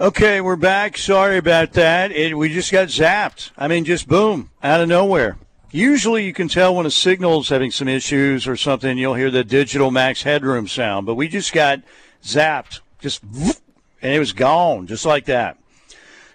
[0.00, 0.96] Okay, we're back.
[0.96, 2.12] Sorry about that.
[2.12, 3.50] It, we just got zapped.
[3.58, 5.36] I mean, just boom, out of nowhere.
[5.70, 8.98] Usually you can tell when a signal's having some issues or something.
[8.98, 11.80] You'll hear the digital max headroom sound, but we just got
[12.22, 12.80] zapped.
[13.00, 15.58] Just, and it was gone, just like that.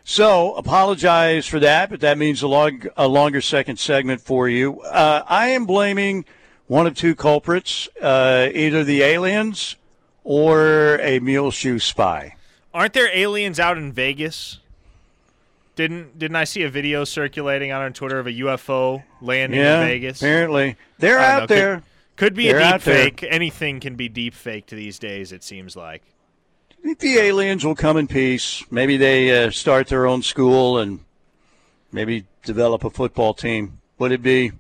[0.04, 4.80] So apologize for that, but that means a, long, a longer second segment for you.
[4.82, 6.24] Uh, I am blaming
[6.68, 9.76] one of two culprits, uh, either the aliens
[10.24, 12.36] or a mule shoe spy.
[12.74, 14.60] Aren't there aliens out in Vegas?
[15.76, 19.82] Didn't didn't I see a video circulating out on Twitter of a UFO landing yeah,
[19.82, 20.22] in Vegas?
[20.22, 21.76] Apparently, they're out know, there.
[21.76, 21.84] Could,
[22.18, 23.04] could be They're a deep out there.
[23.06, 23.24] fake.
[23.24, 25.32] Anything can be deep faked these days.
[25.32, 26.04] It seems like.
[26.72, 28.64] I think the aliens will come in peace.
[28.70, 31.00] Maybe they uh, start their own school and
[31.92, 33.80] maybe develop a football team.
[34.00, 34.52] Would it be,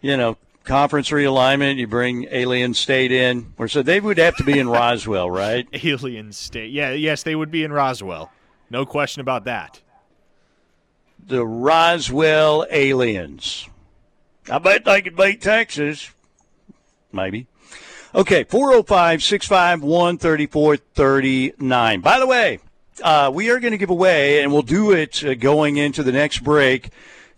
[0.00, 1.76] you know, conference realignment?
[1.76, 5.68] You bring Alien State in, or so they would have to be in Roswell, right?
[5.84, 6.70] Alien state.
[6.72, 8.32] Yeah, yes, they would be in Roswell.
[8.70, 9.80] No question about that.
[11.24, 13.68] The Roswell aliens.
[14.50, 16.10] I bet they could beat Texas.
[17.12, 17.46] Maybe.
[18.14, 22.00] Okay, 405 651 3439.
[22.00, 22.58] By the way,
[23.02, 26.12] uh, we are going to give away, and we'll do it uh, going into the
[26.12, 26.90] next break,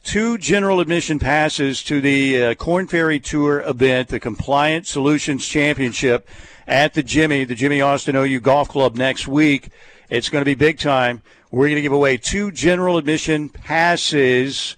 [0.02, 6.28] two general admission passes to the uh, Corn Ferry Tour event, the Compliance Solutions Championship
[6.66, 9.70] at the Jimmy, the Jimmy Austin OU Golf Club next week.
[10.08, 11.22] It's going to be big time.
[11.50, 14.76] We're going to give away two general admission passes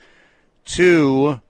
[0.67, 1.41] to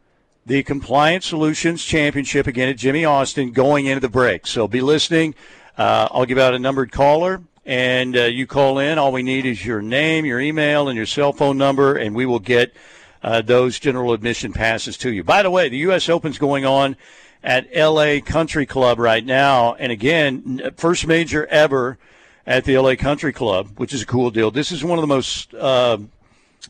[0.44, 4.46] the Compliance Solutions Championship again at Jimmy Austin going into the break.
[4.46, 5.34] So be listening.
[5.78, 8.98] Uh, I'll give out a numbered caller, and uh, you call in.
[8.98, 12.26] All we need is your name, your email, and your cell phone number, and we
[12.26, 12.74] will get
[13.22, 15.22] uh, those general admission passes to you.
[15.22, 16.08] By the way, the U.S.
[16.08, 16.96] Open's going on
[17.44, 21.98] at LA Country Club right now, and again, first major ever
[22.46, 24.50] at the LA Country Club, which is a cool deal.
[24.50, 25.98] This is one of the most uh,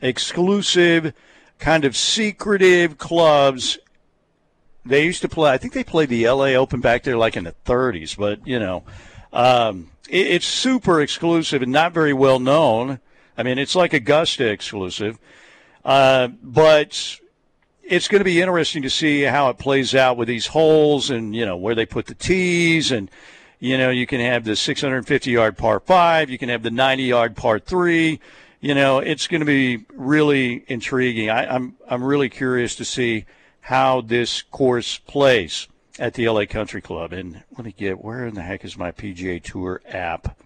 [0.03, 1.15] exclusive,
[1.63, 3.79] kind of secretive clubs.
[4.85, 5.53] They used to play.
[5.53, 8.17] I think they played the LA Open back there, like in the 30s.
[8.17, 8.83] But you know,
[9.33, 12.99] um, it, it's super exclusive and not very well known.
[13.39, 15.19] I mean, it's like Augusta exclusive,
[15.85, 17.19] uh, but
[17.85, 21.35] it's going to be interesting to see how it plays out with these holes and
[21.35, 23.09] you know where they put the tees and
[23.61, 27.05] you know you can have the 650 yard par five, you can have the 90
[27.05, 28.19] yard par three.
[28.63, 31.29] You know, it's going to be really intriguing.
[31.29, 33.25] I, I'm I'm really curious to see
[33.61, 35.67] how this course plays
[35.99, 37.13] at the LA Country Club.
[37.13, 40.39] And let me get where in the heck is my PGA Tour app?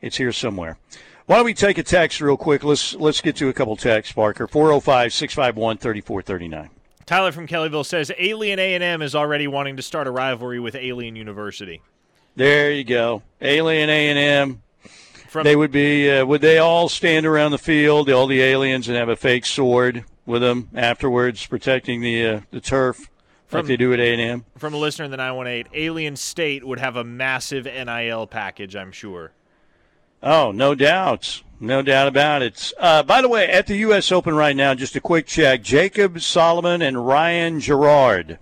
[0.00, 0.78] It's here somewhere.
[1.26, 2.64] Why don't we take a text real quick?
[2.64, 4.48] Let's let's get to a couple texts, Parker.
[4.48, 6.70] 405-651-3439.
[7.04, 11.14] Tyler from Kellyville says Alien A&M is already wanting to start a rivalry with Alien
[11.14, 11.82] University.
[12.36, 13.22] There you go.
[13.42, 14.62] Alien A&M.
[15.28, 18.88] From They would be uh, would they all stand around the field, all the aliens
[18.88, 23.08] and have a fake sword with them afterwards protecting the uh, the turf like
[23.46, 24.44] From- they do at A&M?
[24.56, 28.90] from a listener in the 918, Alien State would have a massive NIL package, I'm
[28.90, 29.32] sure.
[30.22, 31.42] Oh, no doubt.
[31.60, 32.72] No doubt about it.
[32.78, 34.10] Uh, by the way, at the U.S.
[34.12, 38.38] Open right now, just a quick check Jacob Solomon and Ryan Gerard.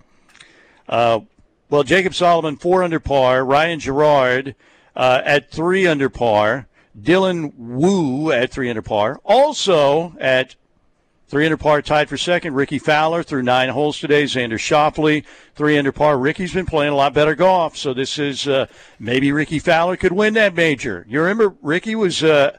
[0.87, 1.21] Uh,
[1.69, 3.43] well, Jacob Solomon, four under par.
[3.43, 4.55] Ryan Gerard
[4.95, 6.67] uh, at three under par.
[6.99, 9.19] Dylan Wu at three under par.
[9.23, 10.55] Also at
[11.29, 12.53] Three under par tied for second.
[12.53, 14.23] Rickie Fowler through nine holes today.
[14.23, 15.25] Xander
[15.55, 16.17] three under par.
[16.17, 18.67] Rickie's been playing a lot better golf, so this is uh,
[18.97, 21.05] maybe Rickie Fowler could win that major.
[21.09, 22.55] You remember Rickie was uh,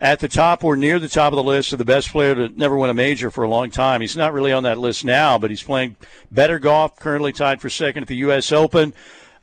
[0.00, 2.48] at the top or near the top of the list of the best player to
[2.50, 4.00] never win a major for a long time.
[4.00, 5.96] He's not really on that list now, but he's playing
[6.30, 7.00] better golf.
[7.00, 8.52] Currently tied for second at the U.S.
[8.52, 8.94] Open.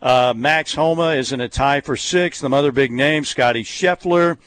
[0.01, 2.41] Uh, Max Homa is in a tie for sixth.
[2.41, 4.37] The other big name, Scottie Scheffler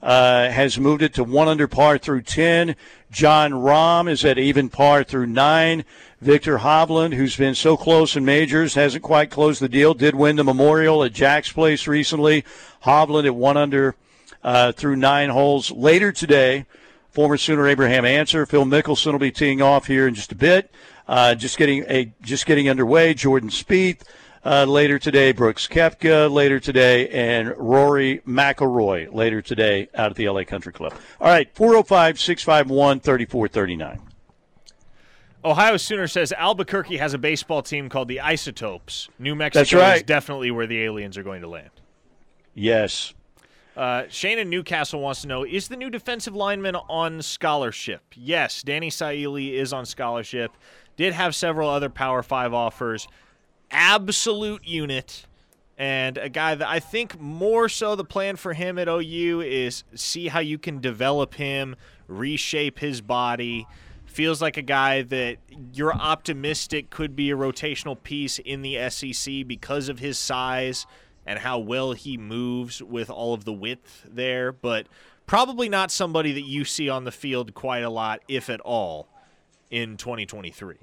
[0.00, 2.76] uh, has moved it to one under par through 10.
[3.10, 5.84] Jon Rahm is at even par through nine.
[6.20, 9.92] Viktor Hovland, who's been so close in majors, hasn't quite closed the deal.
[9.92, 12.44] Did win the Memorial at Jack's Place recently.
[12.84, 13.96] Hovland at one under
[14.44, 15.72] uh, through nine holes.
[15.72, 16.64] Later today,
[17.10, 20.70] former Sooner Abraham Ancer, Phil Mickelson will be teeing off here in just a bit.
[21.08, 23.14] Uh, just getting a just getting underway.
[23.14, 24.02] Jordan Spieth
[24.44, 30.28] uh, later today, Brooks Koepka later today, and Rory McIlroy later today out at the
[30.28, 30.94] LA Country Club.
[31.20, 34.08] All right, 405 651 3439.
[35.44, 39.08] Ohio Sooner says Albuquerque has a baseball team called the Isotopes.
[39.18, 39.96] New Mexico right.
[39.96, 41.70] is definitely where the aliens are going to land.
[42.54, 43.12] Yes.
[43.76, 48.02] Uh, Shane in Newcastle wants to know Is the new defensive lineman on scholarship?
[48.14, 50.52] Yes, Danny Saili is on scholarship.
[50.96, 53.08] Did have several other Power 5 offers.
[53.72, 55.26] Absolute unit.
[55.78, 59.82] and a guy that I think more so the plan for him at OU is
[59.94, 61.74] see how you can develop him,
[62.06, 63.66] reshape his body.
[64.04, 65.38] Feels like a guy that
[65.72, 70.86] you're optimistic could be a rotational piece in the SEC because of his size
[71.24, 74.86] and how well he moves with all of the width there, but
[75.26, 79.08] probably not somebody that you see on the field quite a lot, if at all,
[79.70, 80.76] in 2023.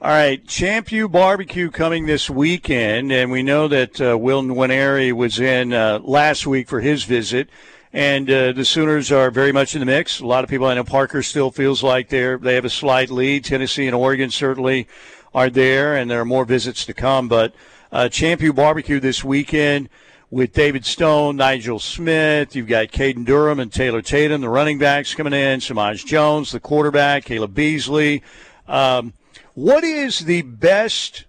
[0.00, 5.12] All right, Champ U Barbecue coming this weekend, and we know that uh, Will Nwaneri
[5.12, 7.48] was in uh, last week for his visit,
[7.92, 10.20] and uh, the Sooners are very much in the mix.
[10.20, 13.10] A lot of people, I know Parker still feels like they're they have a slight
[13.10, 13.44] lead.
[13.44, 14.86] Tennessee and Oregon certainly
[15.34, 17.26] are there, and there are more visits to come.
[17.26, 17.52] But
[17.90, 19.88] uh, Champ U Barbecue this weekend
[20.30, 22.54] with David Stone, Nigel Smith.
[22.54, 25.60] You've got Caden Durham and Taylor Tatum, the running backs coming in.
[25.60, 27.24] Samaj Jones, the quarterback.
[27.24, 28.22] Caleb Beasley.
[28.68, 29.12] Um,
[29.58, 31.24] what is the best,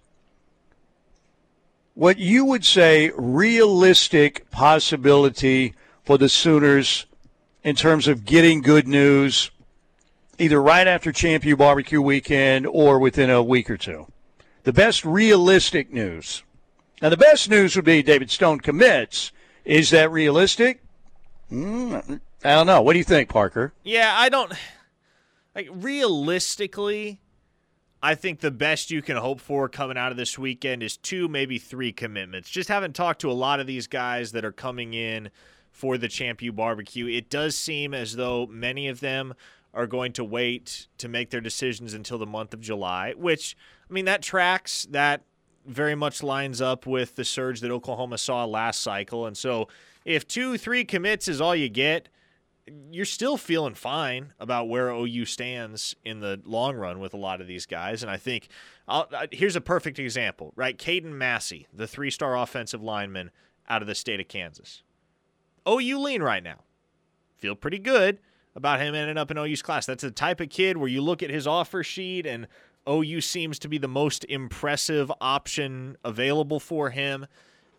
[1.95, 5.73] what you would say, realistic possibility
[6.03, 7.07] for the Sooners
[7.63, 9.49] in terms of getting good news,
[10.37, 14.05] either right after Champ U Barbecue weekend or within a week or two?
[14.61, 16.43] The best realistic news.
[17.01, 19.31] Now, the best news would be David Stone commits.
[19.65, 20.83] Is that realistic?
[21.51, 22.83] Mm, I don't know.
[22.83, 23.73] What do you think, Parker?
[23.81, 24.53] Yeah, I don't.
[25.55, 27.21] Like realistically,
[28.01, 31.27] I think the best you can hope for coming out of this weekend is two,
[31.27, 32.49] maybe three commitments.
[32.49, 35.29] Just haven't talked to a lot of these guys that are coming in
[35.69, 37.07] for the Champ U barbecue.
[37.07, 39.33] It does seem as though many of them
[39.73, 43.55] are going to wait to make their decisions until the month of July, which,
[43.89, 44.87] I mean, that tracks.
[44.89, 45.23] That
[45.65, 49.25] very much lines up with the surge that Oklahoma saw last cycle.
[49.27, 49.67] And so
[50.05, 52.09] if two, three commits is all you get,
[52.91, 57.41] you're still feeling fine about where OU stands in the long run with a lot
[57.41, 58.01] of these guys.
[58.01, 58.47] And I think
[58.87, 60.77] I'll, here's a perfect example, right?
[60.77, 63.31] Caden Massey, the three star offensive lineman
[63.67, 64.83] out of the state of Kansas.
[65.67, 66.59] OU lean right now.
[67.37, 68.19] Feel pretty good
[68.55, 69.85] about him ending up in OU's class.
[69.85, 72.47] That's the type of kid where you look at his offer sheet and
[72.87, 77.27] OU seems to be the most impressive option available for him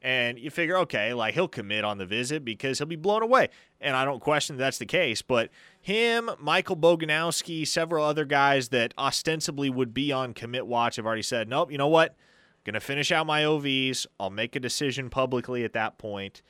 [0.02, 3.48] and you figure, okay, like he'll commit on the visit because he'll be blown away.
[3.80, 8.70] And I don't question that that's the case, but him, Michael Boganowski, several other guys
[8.70, 12.16] that ostensibly would be on commit watch have already said, nope, you know what?
[12.64, 14.06] Going to finish out my OVs.
[14.18, 16.42] I'll make a decision publicly at that point.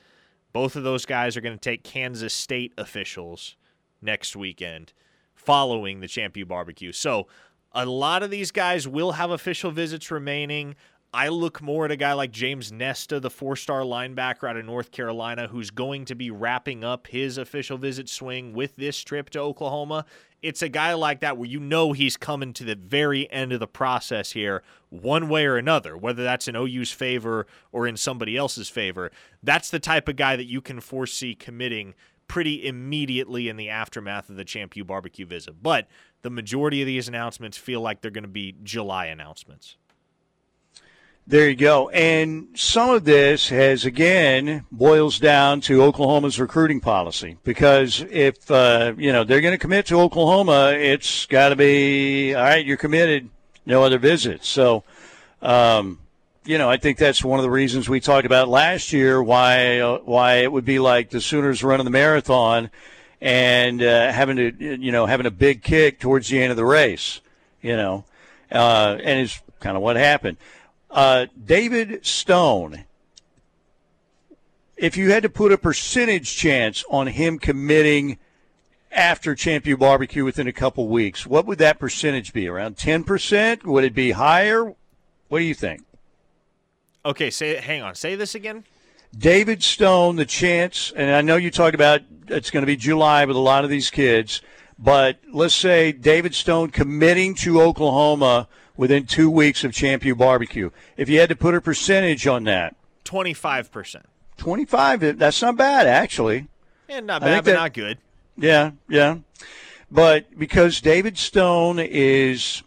[0.53, 3.55] Both of those guys are going to take Kansas State officials
[4.01, 4.93] next weekend
[5.33, 6.91] following the Champ U barbecue.
[6.91, 7.27] So
[7.71, 10.75] a lot of these guys will have official visits remaining.
[11.13, 14.65] I look more at a guy like James Nesta, the four star linebacker out of
[14.65, 19.29] North Carolina, who's going to be wrapping up his official visit swing with this trip
[19.31, 20.05] to Oklahoma.
[20.41, 23.59] It's a guy like that where you know he's coming to the very end of
[23.59, 28.37] the process here, one way or another, whether that's in OU's favor or in somebody
[28.37, 29.11] else's favor.
[29.43, 31.93] That's the type of guy that you can foresee committing
[32.29, 35.61] pretty immediately in the aftermath of the Champ U barbecue visit.
[35.61, 35.89] But
[36.21, 39.75] the majority of these announcements feel like they're going to be July announcements.
[41.31, 41.87] There you go.
[41.87, 47.37] And some of this has, again, boils down to Oklahoma's recruiting policy.
[47.45, 52.35] Because if, uh, you know, they're going to commit to Oklahoma, it's got to be,
[52.35, 53.29] all right, you're committed,
[53.65, 54.49] no other visits.
[54.49, 54.83] So,
[55.41, 55.99] um,
[56.43, 59.79] you know, I think that's one of the reasons we talked about last year why
[59.79, 62.69] uh, why it would be like the Sooners running the marathon
[63.21, 66.65] and uh, having to, you know, having a big kick towards the end of the
[66.65, 67.21] race,
[67.61, 68.03] you know,
[68.51, 70.35] uh, and it's kind of what happened.
[70.91, 72.83] Uh, David Stone,
[74.75, 78.19] if you had to put a percentage chance on him committing
[78.91, 82.45] after Champ U Barbecue within a couple weeks, what would that percentage be?
[82.45, 83.63] Around 10%?
[83.63, 84.73] Would it be higher?
[85.29, 85.85] What do you think?
[87.05, 87.95] Okay, say hang on.
[87.95, 88.65] Say this again.
[89.17, 93.23] David Stone, the chance, and I know you talked about it's going to be July
[93.23, 94.41] with a lot of these kids,
[94.77, 98.49] but let's say David Stone committing to Oklahoma–
[98.81, 100.71] within two weeks of Champ U Barbecue.
[100.97, 102.75] If you had to put a percentage on that,
[103.05, 104.01] 25%.
[104.37, 106.47] 25, that's not bad, actually.
[106.89, 107.99] And not bad, but that, not good.
[108.37, 109.19] Yeah, yeah.
[109.91, 112.63] But because David Stone is,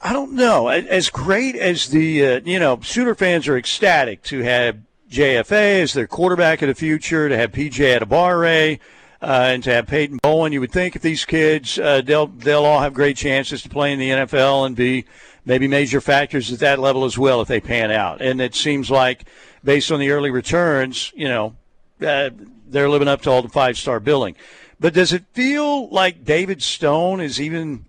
[0.00, 4.44] I don't know, as great as the, uh, you know, Sooner fans are ecstatic to
[4.44, 4.78] have
[5.10, 8.78] JFA as their quarterback of the future, to have PJ Adebawore,
[9.22, 10.52] uh, and to have Peyton Bowen.
[10.52, 13.92] You would think if these kids, uh, they'll they'll all have great chances to play
[13.92, 15.04] in the NFL and be
[15.44, 18.20] maybe major factors at that level as well if they pan out.
[18.20, 19.24] And it seems like,
[19.64, 21.56] based on the early returns, you know,
[22.02, 22.30] uh,
[22.68, 24.36] they're living up to all the five star billing.
[24.78, 27.86] But does it feel like David Stone is even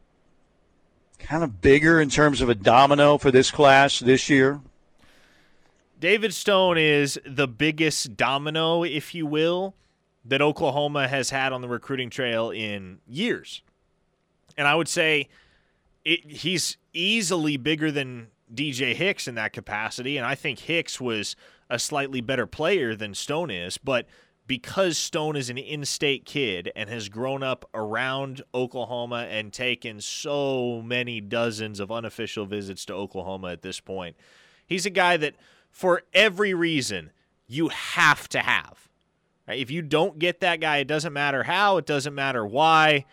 [1.20, 4.62] kind of bigger in terms of a domino for this class this year?
[6.00, 9.74] David Stone is the biggest domino, if you will,
[10.28, 13.62] that Oklahoma has had on the recruiting trail in years.
[14.58, 15.30] And I would say
[16.04, 20.18] it, he's easily bigger than DJ Hicks in that capacity.
[20.18, 21.36] And I think Hicks was
[21.70, 23.78] a slightly better player than Stone is.
[23.78, 24.08] But
[24.48, 30.00] because Stone is an in state kid and has grown up around Oklahoma and taken
[30.02, 34.16] so many dozens of unofficial visits to Oklahoma at this point,
[34.66, 35.36] he's a guy that,
[35.70, 37.12] for every reason,
[37.48, 38.87] you have to have.
[39.48, 43.06] If you don't get that guy, it doesn't matter how, it doesn't matter why,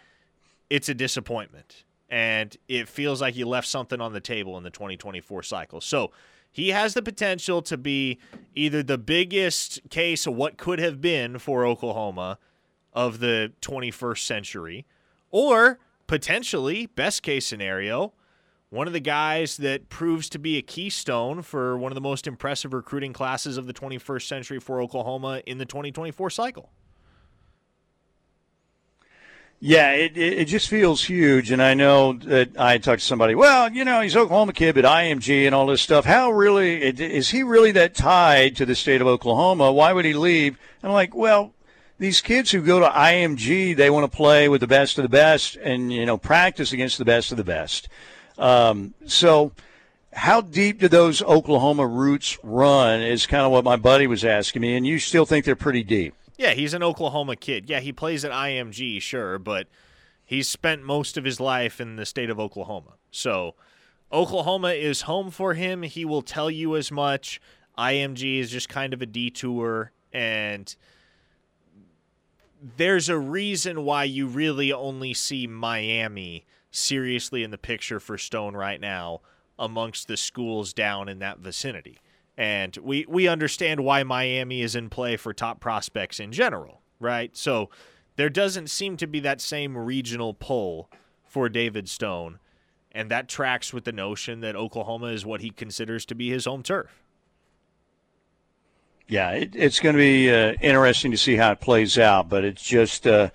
[0.68, 1.84] it's a disappointment.
[2.08, 5.80] And it feels like you left something on the table in the 2024 cycle.
[5.80, 6.10] So,
[6.54, 8.20] he has the potential to be
[8.54, 12.38] either the biggest case of what could have been for Oklahoma
[12.92, 14.86] of the 21st century,
[15.32, 18.12] or potentially, best case scenario,
[18.74, 22.26] one of the guys that proves to be a keystone for one of the most
[22.26, 26.70] impressive recruiting classes of the 21st century for Oklahoma in the 2024 cycle.
[29.60, 31.52] Yeah, it, it just feels huge.
[31.52, 34.84] And I know that I talked to somebody, well, you know, he's Oklahoma kid, but
[34.84, 36.04] IMG and all this stuff.
[36.04, 39.72] How really is he really that tied to the state of Oklahoma?
[39.72, 40.58] Why would he leave?
[40.82, 41.54] And I'm like, well,
[41.98, 45.08] these kids who go to IMG, they want to play with the best of the
[45.08, 47.88] best and, you know, practice against the best of the best.
[48.38, 49.52] Um, so,
[50.12, 54.62] how deep do those Oklahoma roots run is kind of what my buddy was asking
[54.62, 54.76] me.
[54.76, 56.14] And you still think they're pretty deep.
[56.36, 57.68] Yeah, he's an Oklahoma kid.
[57.68, 59.68] Yeah, he plays at IMG, sure, but
[60.24, 62.94] he's spent most of his life in the state of Oklahoma.
[63.10, 63.54] So
[64.12, 65.82] Oklahoma is home for him.
[65.82, 67.40] He will tell you as much.
[67.78, 70.76] IMG is just kind of a detour and
[72.76, 78.54] there's a reason why you really only see Miami seriously in the picture for Stone
[78.54, 79.20] right now
[79.58, 81.98] amongst the schools down in that vicinity.
[82.36, 87.36] And we, we understand why Miami is in play for top prospects in general, right?
[87.36, 87.70] So
[88.16, 90.90] there doesn't seem to be that same regional pull
[91.24, 92.40] for David Stone.
[92.90, 96.44] And that tracks with the notion that Oklahoma is what he considers to be his
[96.44, 97.02] home turf.
[99.06, 102.44] Yeah, it, it's going to be uh, interesting to see how it plays out, but
[102.44, 103.06] it's just.
[103.06, 103.30] Uh,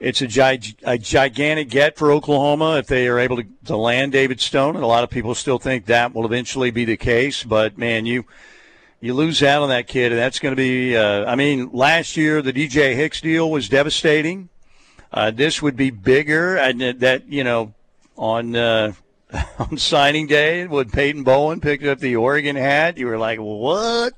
[0.00, 4.12] it's a, gi- a, gigantic get for Oklahoma if they are able to, to, land
[4.12, 7.44] David Stone, and a lot of people still think that will eventually be the case.
[7.44, 8.24] But man, you
[9.00, 10.96] you lose out on that kid, and that's going to be.
[10.96, 14.48] Uh, I mean, last year the DJ Hicks deal was devastating.
[15.12, 17.74] Uh, this would be bigger, and that you know
[18.16, 18.56] on.
[18.56, 18.92] Uh,
[19.58, 24.12] on signing day, when Peyton Bowen picked up the Oregon hat, you were like, "What?"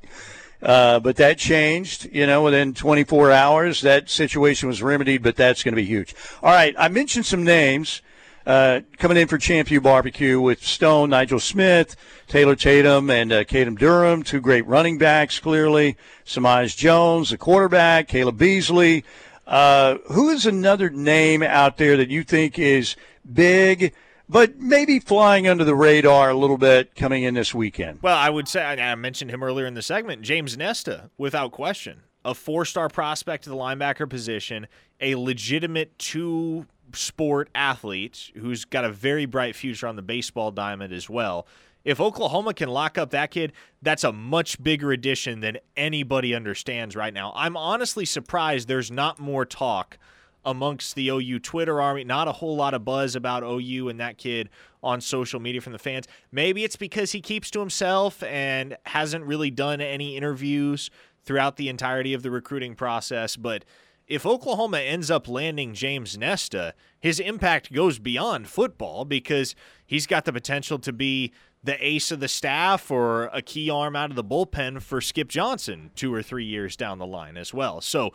[0.67, 3.83] Uh, but that changed, you know, within 24 hours.
[3.83, 6.13] That situation was remedied, but that's going to be huge.
[6.43, 8.03] All right, I mentioned some names
[8.47, 11.95] uh, coming in for Champion Barbecue with Stone, Nigel Smith,
[12.27, 15.97] Taylor Tatum, and uh, Durham, two great running backs, clearly.
[16.25, 19.05] Samaj Jones, the quarterback, Caleb Beasley.
[19.47, 22.97] Uh, who is another name out there that you think is
[23.33, 23.95] big–
[24.29, 28.01] but maybe flying under the radar a little bit coming in this weekend.
[28.03, 30.23] Well, I would say I mentioned him earlier in the segment.
[30.23, 34.67] James Nesta, without question, a four-star prospect to the linebacker position,
[35.01, 40.93] a legitimate two sport athlete who's got a very bright future on the baseball diamond
[40.93, 41.47] as well.
[41.85, 46.97] If Oklahoma can lock up that kid, that's a much bigger addition than anybody understands
[46.97, 47.33] right now.
[47.37, 49.99] I'm honestly surprised there's not more talk
[50.47, 52.05] amongst the OU Twitter army.
[52.05, 54.49] Not a whole lot of buzz about OU and that kid
[54.83, 56.07] on social media from the fans.
[56.31, 60.89] Maybe it's because he keeps to himself and hasn't really done any interviews
[61.25, 63.37] throughout the entirety of the recruiting process.
[63.37, 63.65] But
[64.07, 70.25] if Oklahoma ends up landing James Nesta, his impact goes beyond football because he's got
[70.25, 71.33] the potential to be
[71.65, 75.27] the ace of the staff or a key arm out of the bullpen for Skip
[75.27, 77.81] Johnson two or three years down the line as well.
[77.81, 78.13] So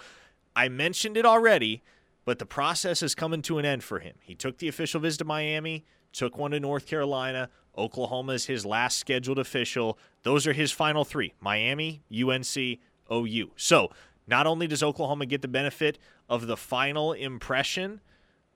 [0.55, 1.83] I mentioned it already
[2.25, 4.15] but the process is coming to an end for him.
[4.21, 7.49] He took the official visit to Miami, took one to North Carolina.
[7.77, 9.97] Oklahoma is his last scheduled official.
[10.23, 12.79] Those are his final three Miami, UNC,
[13.11, 13.51] OU.
[13.55, 13.89] So
[14.27, 15.97] not only does Oklahoma get the benefit
[16.29, 18.01] of the final impression,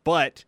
[0.03, 0.45] but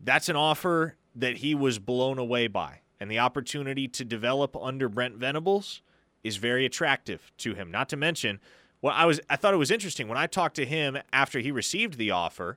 [0.00, 2.80] that's an offer that he was blown away by.
[2.98, 5.82] And the opportunity to develop under Brent Venables
[6.24, 7.70] is very attractive to him.
[7.70, 8.40] Not to mention,
[8.86, 11.50] well, I was I thought it was interesting when I talked to him after he
[11.50, 12.56] received the offer.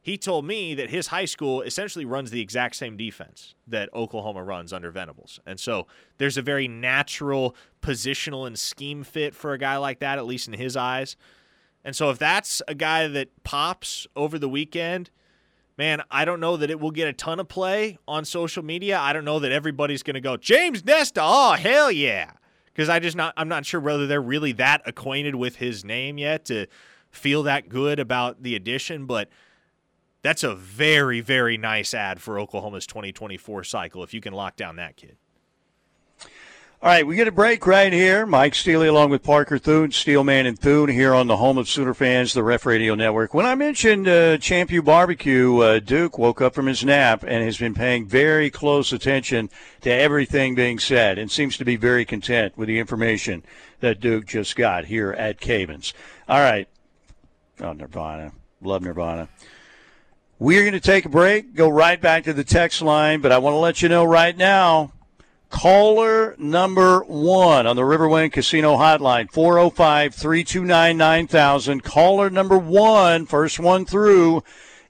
[0.00, 4.42] He told me that his high school essentially runs the exact same defense that Oklahoma
[4.42, 5.38] runs under Venables.
[5.46, 5.86] And so
[6.18, 10.48] there's a very natural positional and scheme fit for a guy like that, at least
[10.48, 11.14] in his eyes.
[11.84, 15.10] And so if that's a guy that pops over the weekend,
[15.78, 18.98] man, I don't know that it will get a ton of play on social media.
[18.98, 22.32] I don't know that everybody's going to go, James Nesta, oh, hell yeah
[22.72, 26.18] because I just not I'm not sure whether they're really that acquainted with his name
[26.18, 26.66] yet to
[27.10, 29.28] feel that good about the addition, but
[30.22, 34.76] that's a very very nice ad for Oklahoma's 2024 cycle if you can lock down
[34.76, 35.16] that kid.
[36.82, 38.26] All right, we get a break right here.
[38.26, 41.94] Mike Steely along with Parker Thune, Steelman and Thune here on the home of Sooner
[41.94, 43.34] fans, the Ref Radio Network.
[43.34, 47.56] When I mentioned uh, Champion Barbecue, uh, Duke woke up from his nap and has
[47.56, 49.48] been paying very close attention
[49.82, 53.44] to everything being said and seems to be very content with the information
[53.78, 55.92] that Duke just got here at Cavins.
[56.28, 56.66] All right.
[57.60, 58.32] Oh, Nirvana.
[58.60, 59.28] Love Nirvana.
[60.40, 63.38] We're going to take a break, go right back to the text line, but I
[63.38, 64.90] want to let you know right now
[65.52, 71.84] Caller number one on the Riverwind Casino Hotline, 405 329 9000.
[71.84, 74.42] Caller number one, first one through,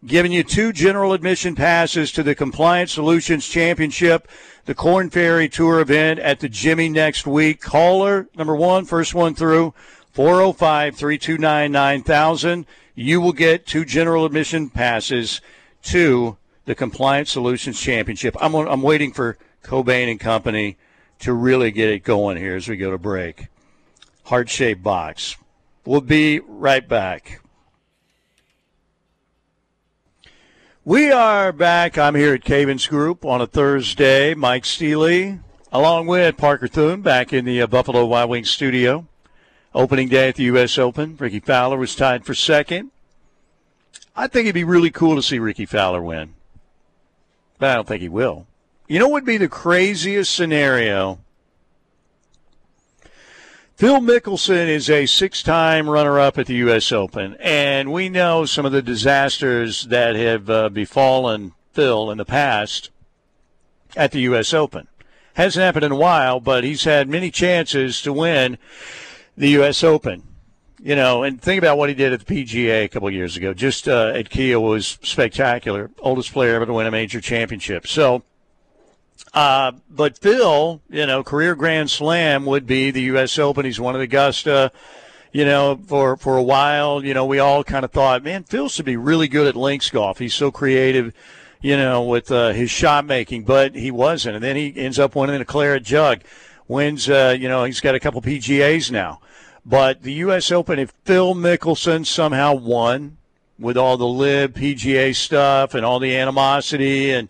[0.06, 4.28] giving you two general admission passes to the Compliance Solutions Championship,
[4.64, 7.60] the Korn Ferry Tour event at the Jimmy next week.
[7.60, 9.74] Caller number one, first one through,
[10.12, 12.66] 405 329 9000.
[12.94, 15.40] You will get two general admission passes
[15.82, 16.36] to
[16.66, 18.36] the Compliance Solutions Championship.
[18.40, 20.76] I'm, I'm waiting for Cobain and Company
[21.20, 23.46] to really get it going here as we go to break.
[24.24, 25.36] Heart shaped box.
[25.84, 27.40] We'll be right back.
[30.84, 31.96] We are back.
[31.96, 34.34] I'm here at Cavins Group on a Thursday.
[34.34, 35.38] Mike Steely,
[35.72, 39.06] along with Parker Thune, back in the uh, Buffalo Wild Wings studio.
[39.74, 40.76] Opening day at the U.S.
[40.78, 41.16] Open.
[41.16, 42.90] Rickie Fowler was tied for second.
[44.16, 46.34] I think it'd be really cool to see Rickie Fowler win,
[47.58, 48.46] but I don't think he will.
[48.88, 51.20] You know what would be the craziest scenario?
[53.76, 56.92] Phil Mickelson is a six time runner up at the U.S.
[56.92, 62.24] Open, and we know some of the disasters that have uh, befallen Phil in the
[62.24, 62.90] past
[63.96, 64.52] at the U.S.
[64.52, 64.88] Open.
[65.34, 68.58] Hasn't happened in a while, but he's had many chances to win
[69.36, 69.82] the U.S.
[69.82, 70.24] Open.
[70.82, 73.54] You know, and think about what he did at the PGA a couple years ago.
[73.54, 75.92] Just uh, at Kia was spectacular.
[76.00, 77.86] Oldest player ever to win a major championship.
[77.86, 78.24] So
[79.34, 83.38] uh, but Phil, you know, career Grand Slam would be the U.S.
[83.38, 83.64] Open.
[83.64, 84.72] He's won at Augusta.
[85.32, 88.68] You know, for for a while, you know, we all kind of thought, man, Phil
[88.68, 90.18] should be really good at links golf.
[90.18, 91.14] He's so creative,
[91.62, 94.36] you know, with uh, his shot making, but he wasn't.
[94.36, 96.20] And then he ends up winning a claret jug.
[96.68, 99.20] Wins, uh, you know, he's got a couple PGAs now.
[99.64, 100.52] But the U.S.
[100.52, 103.16] Open, if Phil Mickelson somehow won
[103.58, 107.28] with all the LIV PGA stuff and all the animosity and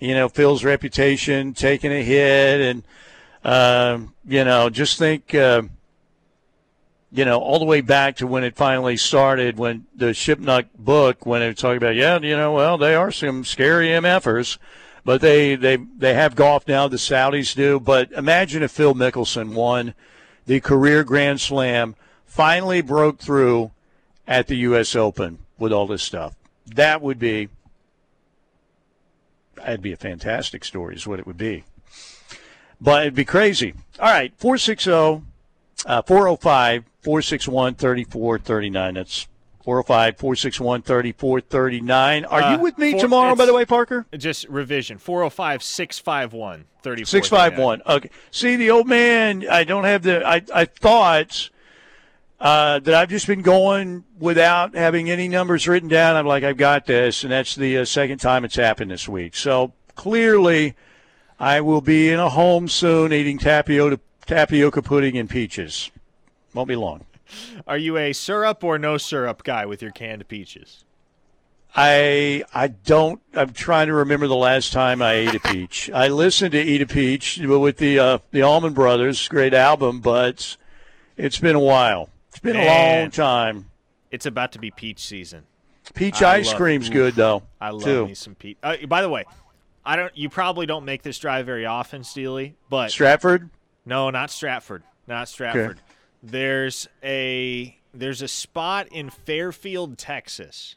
[0.00, 2.82] you know, Phil's reputation taking a hit, and
[3.44, 5.62] uh, you know, just think, uh,
[7.12, 11.26] you know, all the way back to when it finally started, when the Shipnuck book,
[11.26, 14.56] when was talking about, yeah, you know, well, they are some scary MFers,
[15.04, 16.88] but they they they have golf now.
[16.88, 19.94] The Saudis do, but imagine if Phil Mickelson won
[20.46, 21.94] the career Grand Slam,
[22.24, 23.70] finally broke through
[24.26, 24.96] at the U.S.
[24.96, 26.36] Open with all this stuff.
[26.66, 27.48] That would be
[29.60, 31.64] that'd be a fantastic story, is what it would be.
[32.80, 33.74] But it'd be crazy.
[33.98, 35.22] All right, 460
[35.86, 38.94] uh, 405 461 3439.
[38.94, 39.28] That's
[39.64, 42.24] 405 461 3439.
[42.24, 44.06] Are uh, you with me four, tomorrow, by the way, Parker?
[44.16, 47.82] Just revision 405 651 651.
[47.86, 48.10] Okay.
[48.30, 51.50] See, the old man, I don't have the, I, I thought
[52.40, 56.16] uh, that I've just been going without having any numbers written down.
[56.16, 59.36] I'm like, I've got this, and that's the uh, second time it's happened this week.
[59.36, 60.74] So clearly,
[61.38, 65.90] I will be in a home soon eating tapioca, tapioca pudding and peaches.
[66.54, 67.04] Won't be long.
[67.66, 70.84] Are you a syrup or no syrup guy with your canned peaches?
[71.76, 73.20] I I don't.
[73.34, 75.88] I'm trying to remember the last time I ate a peach.
[75.94, 80.56] I listened to Eat a Peach with the uh, the Allman Brothers, great album, but
[81.16, 82.08] it's been a while.
[82.30, 83.70] It's been Man, a long time.
[84.12, 85.42] It's about to be peach season.
[85.94, 87.42] Peach I ice cream's good though.
[87.60, 88.06] I love too.
[88.06, 88.56] me some peach.
[88.62, 89.24] Uh, by the way,
[89.84, 90.16] I don't.
[90.16, 93.50] You probably don't make this drive very often, Steely, but Stratford.
[93.84, 94.84] No, not Stratford.
[95.08, 95.78] Not Stratford.
[95.78, 95.80] Okay.
[96.22, 100.76] There's a there's a spot in Fairfield, Texas,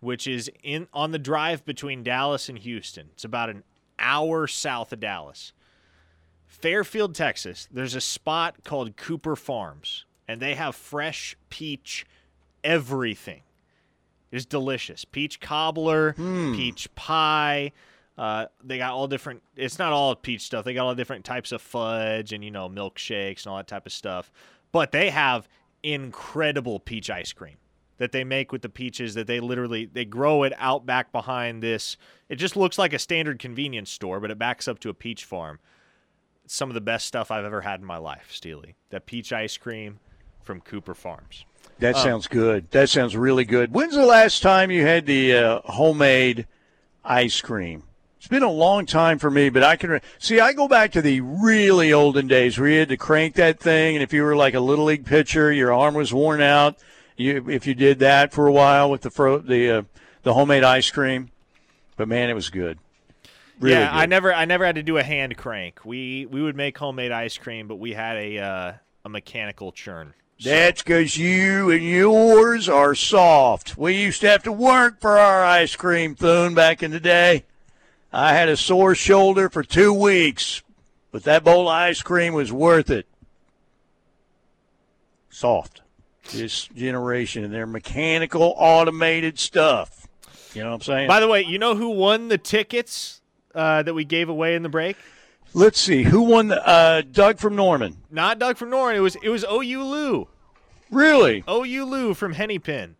[0.00, 3.10] which is in on the drive between Dallas and Houston.
[3.12, 3.62] It's about an
[4.00, 5.52] hour south of Dallas.
[6.48, 7.68] Fairfield, Texas.
[7.70, 12.06] There's a spot called Cooper Farms and they have fresh peach
[12.62, 13.42] everything.
[14.30, 15.04] It's delicious.
[15.04, 16.54] Peach cobbler, mm.
[16.54, 17.72] peach pie.
[18.16, 19.42] Uh, they got all different.
[19.56, 20.64] It's not all peach stuff.
[20.64, 23.86] They got all different types of fudge and you know milkshakes and all that type
[23.86, 24.30] of stuff.
[24.70, 25.48] But they have
[25.82, 27.56] incredible peach ice cream
[27.96, 29.14] that they make with the peaches.
[29.14, 31.96] That they literally they grow it out back behind this.
[32.28, 35.24] It just looks like a standard convenience store, but it backs up to a peach
[35.24, 35.58] farm
[36.50, 38.74] some of the best stuff I've ever had in my life, Steely.
[38.90, 40.00] That peach ice cream
[40.42, 41.44] from Cooper Farms.
[41.80, 42.70] That sounds good.
[42.72, 43.72] That sounds really good.
[43.72, 46.46] When's the last time you had the uh, homemade
[47.02, 47.84] ice cream?
[48.18, 50.40] It's been a long time for me, but I can re- see.
[50.40, 53.96] I go back to the really olden days where you had to crank that thing,
[53.96, 56.76] and if you were like a little league pitcher, your arm was worn out.
[57.16, 59.82] You, if you did that for a while with the fro- the uh,
[60.22, 61.30] the homemade ice cream,
[61.96, 62.78] but man, it was good.
[63.58, 65.84] Really yeah, I never I never had to do a hand crank.
[65.86, 68.72] We we would make homemade ice cream, but we had a uh,
[69.06, 70.12] a mechanical churn.
[70.42, 73.76] That's because you and yours are soft.
[73.76, 77.44] We used to have to work for our ice cream, Thune, back in the day.
[78.10, 80.62] I had a sore shoulder for two weeks,
[81.12, 83.06] but that bowl of ice cream was worth it.
[85.28, 85.82] Soft.
[86.32, 90.08] This generation and their mechanical, automated stuff.
[90.54, 91.08] You know what I'm saying?
[91.08, 93.20] By the way, you know who won the tickets
[93.54, 94.96] uh, that we gave away in the break?
[95.52, 96.04] Let's see.
[96.04, 97.96] Who won the uh, Doug from Norman?
[98.10, 98.96] Not Doug from Norman.
[98.96, 100.28] It was it was OU Lou.
[100.90, 101.44] Really?
[101.48, 102.96] OU Lou from Hennepin.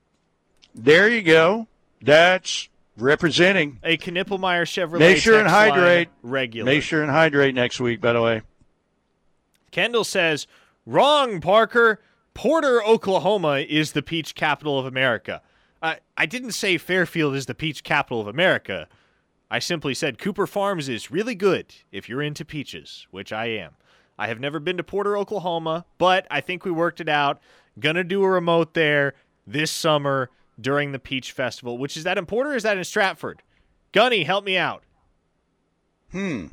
[0.74, 1.66] There you go.
[2.00, 3.80] That's representing.
[3.82, 5.00] A Knippelmeyer Chevrolet.
[5.00, 6.08] Make sure and hydrate.
[6.22, 6.70] regular.
[6.70, 8.42] Make sure and hydrate next week, by the way.
[9.70, 10.46] Kendall says,
[10.86, 12.00] "Wrong, Parker.
[12.32, 15.42] Porter, Oklahoma is the peach capital of America."
[15.82, 18.88] I I didn't say Fairfield is the peach capital of America.
[19.50, 23.72] I simply said Cooper Farms is really good if you're into peaches, which I am.
[24.16, 27.40] I have never been to Porter, Oklahoma, but I think we worked it out.
[27.78, 29.14] Gonna do a remote there
[29.46, 30.30] this summer
[30.60, 33.42] during the Peach Festival, which is that in Porter or is that in Stratford?
[33.92, 34.82] Gunny, help me out.
[36.12, 36.46] Hmm.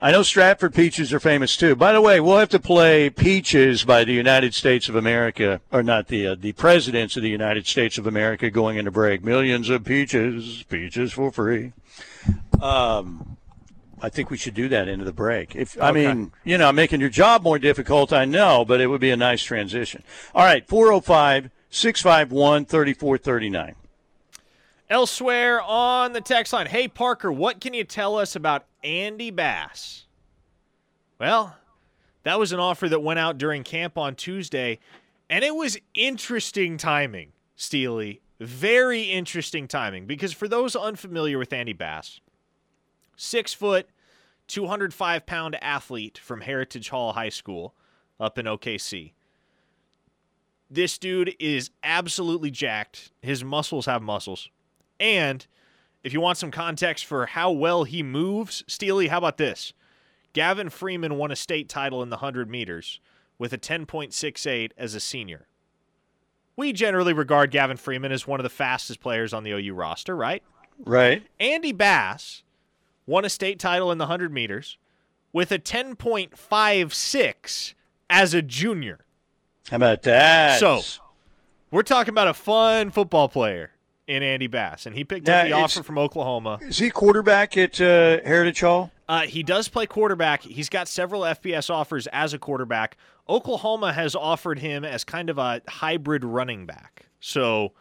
[0.00, 1.74] I know Stratford peaches are famous too.
[1.74, 5.82] By the way, we'll have to play "Peaches" by the United States of America, or
[5.82, 9.24] not the uh, the presidents of the United States of America going into break.
[9.24, 11.72] Millions of peaches, peaches for free.
[12.60, 13.38] Um,
[14.04, 15.56] I think we should do that into the break.
[15.56, 16.06] If I Okay.
[16.06, 19.16] mean, you know, making your job more difficult, I know, but it would be a
[19.16, 20.02] nice transition.
[20.34, 23.74] All right, 405 651 3439.
[24.90, 30.04] Elsewhere on the text line, hey Parker, what can you tell us about Andy Bass?
[31.18, 31.56] Well,
[32.24, 34.78] that was an offer that went out during camp on Tuesday,
[35.30, 38.20] and it was interesting timing, Steely.
[38.38, 42.20] Very interesting timing because for those unfamiliar with Andy Bass,
[43.16, 43.88] six foot,
[44.48, 47.74] 205 pound athlete from Heritage Hall High School
[48.20, 49.12] up in OKC.
[50.70, 53.12] This dude is absolutely jacked.
[53.22, 54.48] His muscles have muscles.
[54.98, 55.46] And
[56.02, 59.72] if you want some context for how well he moves, Steely, how about this?
[60.32, 63.00] Gavin Freeman won a state title in the 100 meters
[63.38, 65.46] with a 10.68 as a senior.
[66.56, 70.16] We generally regard Gavin Freeman as one of the fastest players on the OU roster,
[70.16, 70.42] right?
[70.84, 71.24] Right?
[71.40, 72.42] Andy Bass
[73.06, 74.78] won a state title in the 100 meters
[75.32, 77.74] with a 10.56
[78.10, 79.00] as a junior.
[79.70, 80.60] How about that?
[80.60, 80.82] So,
[81.70, 83.70] We're talking about a fun football player
[84.06, 86.58] in Andy Bass, and he picked up Now, the offer from Oklahoma.
[86.62, 88.90] is he quarterback at uh, Heritage Hall?
[89.08, 90.42] Uh, he does play quarterback.
[90.42, 92.96] He's got several FBS offers as a quarterback.
[93.28, 97.06] Oklahoma has offered him as kind of a hybrid running back.
[97.20, 97.72] So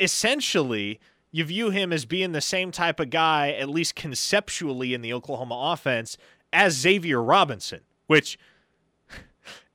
[0.00, 0.98] essentially,
[1.32, 5.12] you view him as being the same type of guy, at least conceptually, in the
[5.12, 6.18] Oklahoma offense
[6.52, 8.38] as Xavier Robinson, which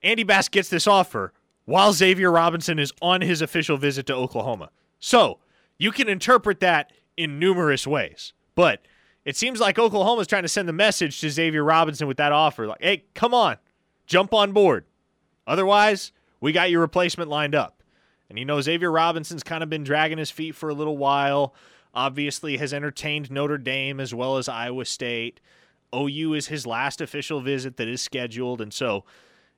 [0.03, 1.33] Andy Bass gets this offer
[1.65, 4.69] while Xavier Robinson is on his official visit to Oklahoma.
[4.99, 5.39] So
[5.77, 8.33] you can interpret that in numerous ways.
[8.55, 8.85] But
[9.25, 12.67] it seems like Oklahoma's trying to send the message to Xavier Robinson with that offer
[12.67, 13.57] like, hey, come on,
[14.05, 14.85] jump on board.
[15.47, 17.76] Otherwise, we got your replacement lined up.
[18.29, 21.53] And you know, Xavier Robinson's kind of been dragging his feet for a little while.
[21.93, 25.39] Obviously, has entertained Notre Dame as well as Iowa State.
[25.95, 28.61] OU is his last official visit that is scheduled.
[28.61, 29.05] And so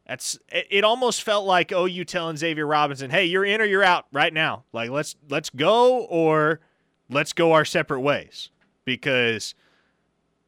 [0.08, 4.06] that's it, almost felt like OU telling Xavier Robinson, "Hey, you're in or you're out
[4.12, 4.64] right now.
[4.74, 6.60] Like let's let's go or
[7.10, 8.50] let's go our separate ways
[8.86, 9.54] because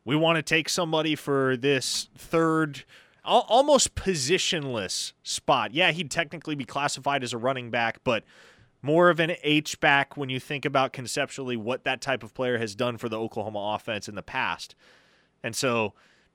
[0.06, 2.84] we want to take somebody for this third
[3.26, 5.73] al- almost positionless spot.
[5.73, 8.23] Yeah, he'd technically be classified as a running back, but
[8.81, 12.57] more of an H back when you think about conceptually what that type of player
[12.57, 14.76] has done for the Oklahoma offense in the past.
[15.43, 15.93] And so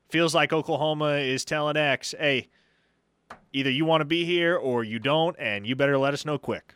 [0.08, 2.48] feels like Oklahoma is telling X, "Hey,
[3.52, 6.38] either you want to be here or you don't, and you better let us know
[6.38, 6.75] quick.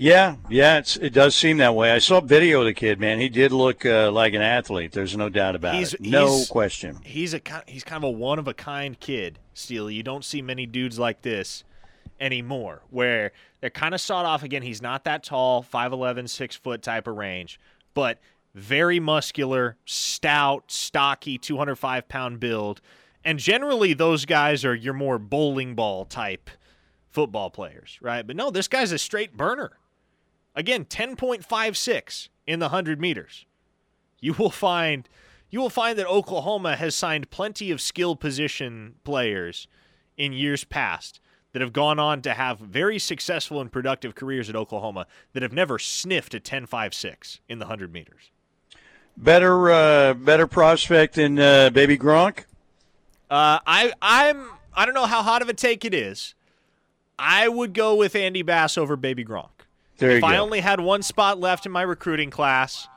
[0.00, 1.92] Yeah, yeah, it's, it does seem that way.
[1.92, 3.20] I saw a video of the kid, man.
[3.20, 4.92] He did look uh, like an athlete.
[4.92, 6.00] There's no doubt about He's- it.
[6.00, 7.00] No he's- question.
[7.04, 9.92] He's a he's kind of a one of a kind kid, Steely.
[9.94, 11.64] You don't see many dudes like this
[12.18, 14.62] anymore, where they're kind of sawed off again.
[14.62, 17.60] He's not that tall, 5'11", 6 foot type of range,
[17.92, 18.20] but
[18.54, 22.80] very muscular, stout, stocky, 205 pound build.
[23.22, 26.48] And generally, those guys are your more bowling ball type
[27.10, 28.26] football players, right?
[28.26, 29.72] But no, this guy's a straight burner.
[30.54, 33.46] Again, 10.56 in the 100 meters.
[34.20, 35.08] You will find
[35.50, 39.66] you will find that Oklahoma has signed plenty of skill position players
[40.16, 41.18] in years past
[41.52, 45.52] that have gone on to have very successful and productive careers at Oklahoma that have
[45.52, 48.30] never sniffed a 10.56 in the 100 meters.
[49.16, 52.44] Better uh, better prospect than uh, Baby Gronk?
[53.28, 56.34] Uh, I I'm I don't know how hot of a take it is.
[57.18, 59.59] I would go with Andy Bass over Baby Gronk.
[60.00, 60.42] There if I go.
[60.42, 62.88] only had one spot left in my recruiting class,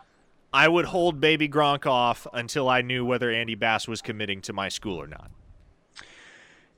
[0.51, 4.53] I would hold Baby Gronk off until I knew whether Andy Bass was committing to
[4.53, 5.29] my school or not.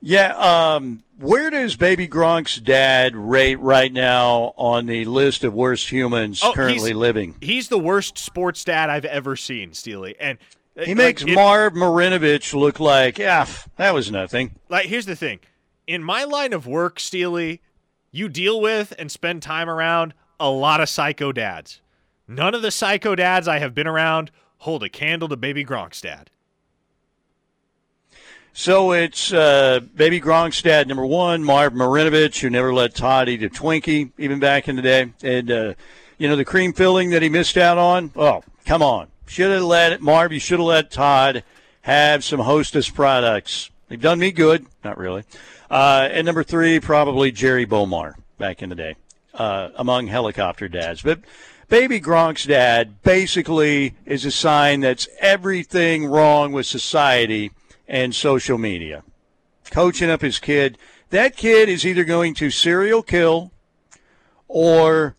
[0.02, 5.90] Yeah, um, where does Baby Gronk's dad rate right now on the list of worst
[5.90, 7.34] humans Oh, currently he's- living?
[7.40, 10.14] He's the worst sports dad I've ever seen, Steely.
[10.20, 10.38] And
[10.78, 13.46] uh, He like, makes it- Marv Marinovich look like, yeah,
[13.76, 14.54] that was nothing.
[14.68, 15.40] like here's the thing
[15.86, 17.62] in my line of work steely
[18.16, 21.80] you deal with and spend time around a lot of psycho dads
[22.26, 26.00] none of the psycho dads i have been around hold a candle to baby gronk's
[26.00, 26.30] dad
[28.58, 33.42] So it's uh, Baby Gronk's dad, number one, Marv Marinovich, who never let Todd eat
[33.42, 35.12] a Twinkie, even back in the day.
[35.22, 35.74] And, uh,
[36.16, 39.08] you know, the cream filling that he missed out on, oh, come on.
[39.26, 41.44] Should have let Marv, you should have let Todd
[41.82, 43.70] have some Hostess products.
[43.88, 44.64] They've done me good.
[44.82, 45.24] Not really.
[45.70, 48.96] Uh, and number three, probably Jerry Bomar back in the day,
[49.34, 51.02] uh, among helicopter dads.
[51.02, 51.20] But
[51.68, 57.50] Baby Gronk's dad basically is a sign that's everything wrong with society
[57.88, 59.02] and social media.
[59.70, 60.78] Coaching up his kid.
[61.10, 63.50] That kid is either going to serial kill
[64.46, 65.16] or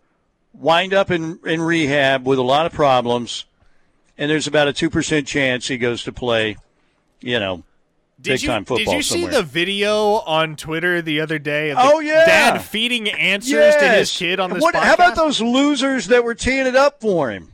[0.54, 3.46] wind up in, in rehab with a lot of problems.
[4.18, 6.56] And there's about a 2% chance he goes to play,
[7.20, 7.64] you know,
[8.20, 9.32] did Big you, time football did you see somewhere.
[9.32, 12.26] the video on twitter the other day of the Oh, yeah.
[12.26, 14.84] dad feeding answers to his kid on this What, podcast?
[14.84, 17.52] How about those losers that were teeing it up for him?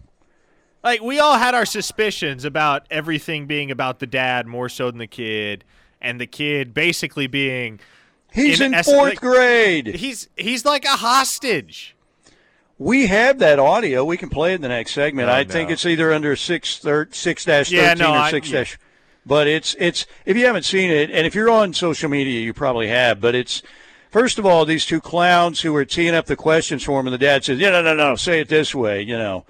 [0.83, 4.99] like we all had our suspicions about everything being about the dad more so than
[4.99, 5.63] the kid
[6.01, 7.79] and the kid basically being
[8.33, 9.87] He's In in, fourth like- grade.
[9.95, 11.95] he's he's like a hostage
[12.79, 14.03] We have that audio.
[14.03, 15.29] We can play it in the next segment.
[15.29, 18.31] Oh, I think it's either under six thir- six dash Yeah, thirteen no, or I-
[18.31, 18.63] six yeah.
[19.25, 22.53] But it's it's if you haven't seen it, and if you're on social media, you
[22.53, 23.21] probably have.
[23.21, 23.61] But it's
[24.11, 27.13] first of all these two clowns who are teeing up the questions for him, and
[27.13, 29.45] the dad says, "Yeah, no, no, no, say it this way," you know,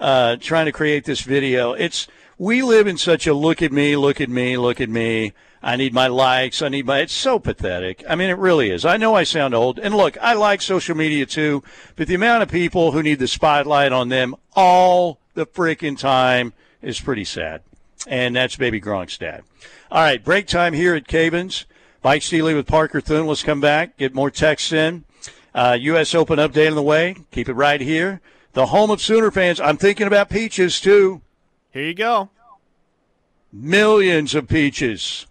[0.00, 1.72] uh, trying to create this video.
[1.74, 5.32] It's we live in such a look at me, look at me, look at me.
[5.62, 6.62] I need my likes.
[6.62, 7.00] I need my.
[7.00, 8.04] It's so pathetic.
[8.08, 8.84] I mean, it really is.
[8.84, 11.62] I know I sound old, and look, I like social media too,
[11.96, 16.52] but the amount of people who need the spotlight on them all the freaking time
[16.80, 17.62] is pretty sad.
[18.06, 19.42] And that's Baby Gronk's dad.
[19.90, 21.64] All right, break time here at Cavins.
[22.04, 23.26] Mike Steely with Parker Thune.
[23.26, 25.04] Let's come back, get more texts in.
[25.54, 26.14] Uh, U.S.
[26.14, 27.16] Open update on the way.
[27.32, 28.20] Keep it right here.
[28.52, 29.60] The home of Sooner fans.
[29.60, 31.22] I'm thinking about peaches too.
[31.72, 32.30] here you go
[33.52, 35.26] Millions of peaches.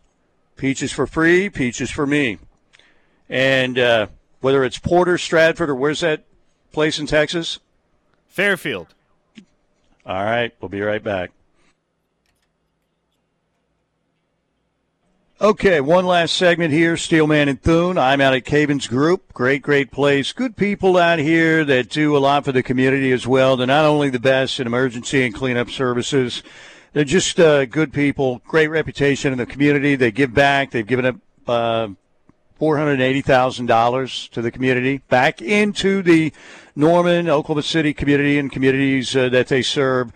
[0.55, 2.39] Peaches for free, peaches for me.
[3.29, 4.07] And uh,
[4.41, 6.23] whether it's Porter, Stratford, or where's that
[6.71, 7.59] place in Texas?
[8.27, 8.93] fairfield
[10.05, 11.31] All right, we'll be right back.
[15.39, 16.97] Okay, one last segment here.
[16.97, 17.99] Steelman and Thune.
[17.99, 19.33] I'm out at Cavins Group.
[19.33, 20.33] Great, great place.
[20.33, 23.55] Good people out here that do a lot for the community as well.
[23.55, 26.41] They're not only the best in emergency and cleanup services,
[26.93, 28.41] they're just uh, good people.
[28.47, 29.95] Great reputation in the community.
[29.95, 30.71] They give back.
[30.71, 31.15] They've given up
[31.47, 31.89] uh,
[32.59, 36.33] $480,000 to the community back into the
[36.75, 40.11] Norman, Oklahoma City community and communities uh, that they serve.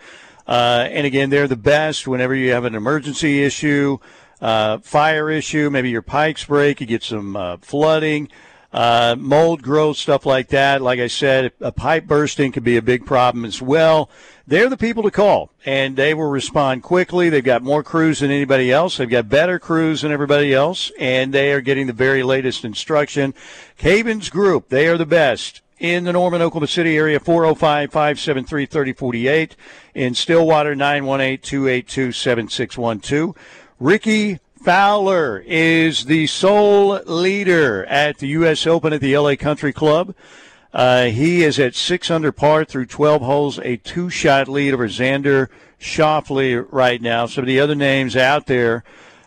[0.48, 3.98] Uh, and again, they're the best whenever you have an emergency issue,
[4.42, 8.28] uh, fire issue, maybe your pipes break, you get some uh, flooding,
[8.72, 10.82] uh, mold growth, stuff like that.
[10.82, 14.10] Like I said, a pipe bursting could be a big problem as well.
[14.46, 17.30] They're the people to call, and they will respond quickly.
[17.30, 18.96] They've got more crews than anybody else.
[18.96, 23.34] They've got better crews than everybody else, and they are getting the very latest instruction.
[23.78, 29.56] Cavins Group, they are the best in the Norman, Oklahoma City area, 405 573 3048.
[29.94, 33.36] In Stillwater, 918 282 7612.
[33.82, 38.64] Rickie Fowler is the sole leader at the U.S.
[38.64, 40.14] Open at the LA Country Club.
[40.72, 44.86] Uh, he is at six under par through 12 holes, a two shot lead over
[44.86, 45.48] Xander
[45.80, 47.26] Schauffele right now.
[47.26, 48.84] Some of the other names out there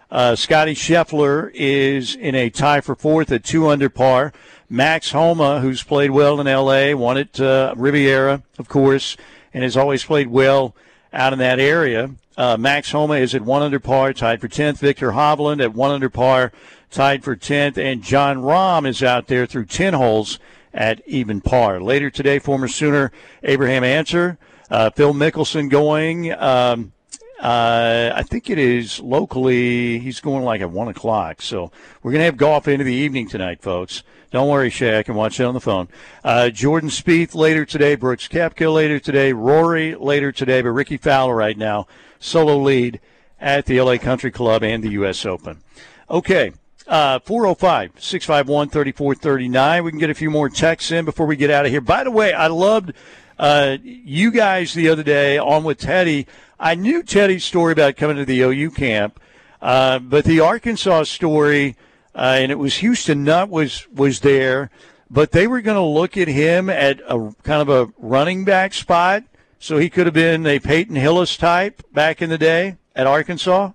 [0.10, 4.32] uh, Scottie Scheffler is in a tie for fourth at two under par.
[4.70, 9.18] Max Homa, who's played well in L.A., won at uh, Riviera, of course,
[9.54, 10.74] and has always played well
[11.12, 12.12] out in that area.
[12.38, 14.78] Uh, Max Homa is at one under par, tied for 10th.
[14.78, 16.52] Viktor Hovland at one under par,
[16.92, 17.78] tied for 10th.
[17.78, 20.40] And Jon Rahm is out there through 10 holes
[20.74, 21.82] at even par.
[21.82, 23.12] Later today, former Sooner
[23.44, 24.38] Abraham Ancer,
[24.70, 26.34] uh, Phil Mickelson going.
[26.34, 26.92] Um,
[27.40, 30.00] uh, I think it is locally.
[30.00, 31.42] He's going like at one o'clock.
[31.42, 31.72] So
[32.02, 34.04] we're going to have golf into the evening tonight, folks.
[34.32, 35.00] Don't worry, Shay.
[35.00, 35.88] I can watch it on the phone.
[36.24, 37.96] Uh, Jordan Spieth later today.
[37.96, 39.32] Brooks Koepka later today.
[39.32, 40.62] Rory later today.
[40.62, 41.88] But Rickie Fowler right now
[42.20, 43.00] solo lead
[43.40, 45.26] at the LA Country Club and the U.S.
[45.26, 45.62] Open.
[46.10, 46.54] Okay.
[46.88, 49.84] Uh, 405 651 3439.
[49.84, 51.82] We can get a few more texts in before we get out of here.
[51.82, 52.94] By the way, I loved
[53.40, 56.28] uh, you guys the other day on with Teddy.
[56.60, 59.20] I knew Teddy's story about coming to the OU camp,
[59.62, 61.76] uh, but the Arkansas story,
[62.14, 64.70] uh, and it was Houston Nutt was was there,
[65.10, 68.74] but they were going to look at him at a kind of a running back
[68.74, 69.24] spot,
[69.60, 73.72] so he could have been a Peyton Hillis type back in the day at Arkansas.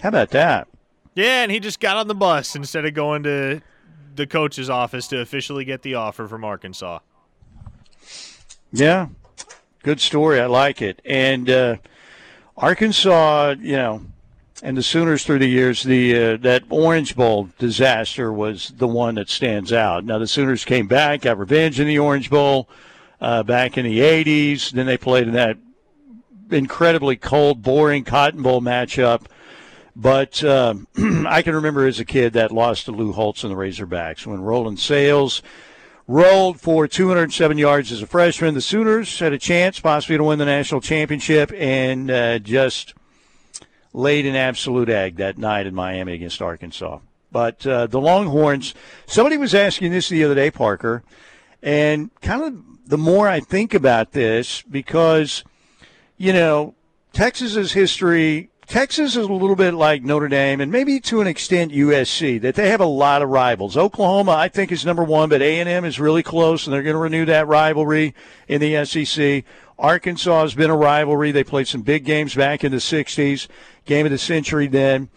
[0.00, 0.68] How about that?
[1.14, 3.60] Yeah, and he just got on the bus instead of going to
[4.14, 7.00] the coach's office to officially get the offer from Arkansas.
[8.72, 9.08] Yeah,
[9.82, 10.40] good story.
[10.40, 11.00] I like it.
[11.04, 11.76] And uh,
[12.56, 14.02] Arkansas, you know,
[14.62, 19.14] and the Sooners through the years, the uh, that Orange Bowl disaster was the one
[19.14, 20.04] that stands out.
[20.04, 22.68] Now the Sooners came back, got revenge in the Orange Bowl
[23.20, 24.70] uh, back in the '80s.
[24.70, 25.56] Then they played in that
[26.50, 29.26] incredibly cold, boring Cotton Bowl matchup.
[29.94, 30.86] But um,
[31.26, 34.40] I can remember as a kid that loss to Lou Holtz and the Razorbacks when
[34.40, 35.42] Roland Sales
[36.06, 38.54] rolled for 207 yards as a freshman.
[38.54, 42.94] The Sooners had a chance possibly to win the national championship and uh, just
[43.92, 47.00] laid an absolute egg that night in Miami against Arkansas.
[47.30, 48.74] But uh, the Longhorns,
[49.06, 51.02] somebody was asking this the other day, Parker,
[51.62, 55.44] and kind of the more I think about this, because,
[56.16, 56.74] you know,
[57.12, 61.72] Texas's history Texas is a little bit like Notre Dame and maybe to an extent
[61.72, 63.78] USC that they have a lot of rivals.
[63.78, 67.00] Oklahoma, I think, is number one, but A&M is really close, and they're going to
[67.00, 68.14] renew that rivalry
[68.46, 69.44] in the SEC.
[69.78, 71.32] Arkansas has been a rivalry.
[71.32, 73.48] They played some big games back in the '60s,
[73.86, 75.08] game of the century then.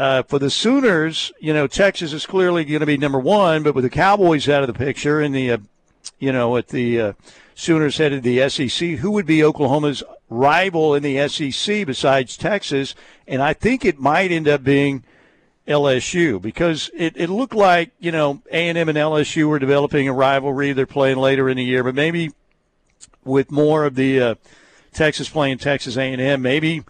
[0.00, 3.74] Uh, for the Sooners, you know, Texas is clearly going to be number one, but
[3.74, 5.58] with the Cowboys out of the picture and the, uh,
[6.18, 7.12] you know, at the uh,
[7.54, 12.94] Sooners headed the SEC, who would be Oklahoma's rival in the SEC besides Texas,
[13.28, 15.04] and I think it might end up being
[15.68, 20.08] LSU because it, it looked like you know A and M and LSU were developing
[20.08, 20.72] a rivalry.
[20.72, 22.30] They're playing later in the year, but maybe
[23.22, 24.34] with more of the uh,
[24.94, 26.84] Texas playing Texas A and M, maybe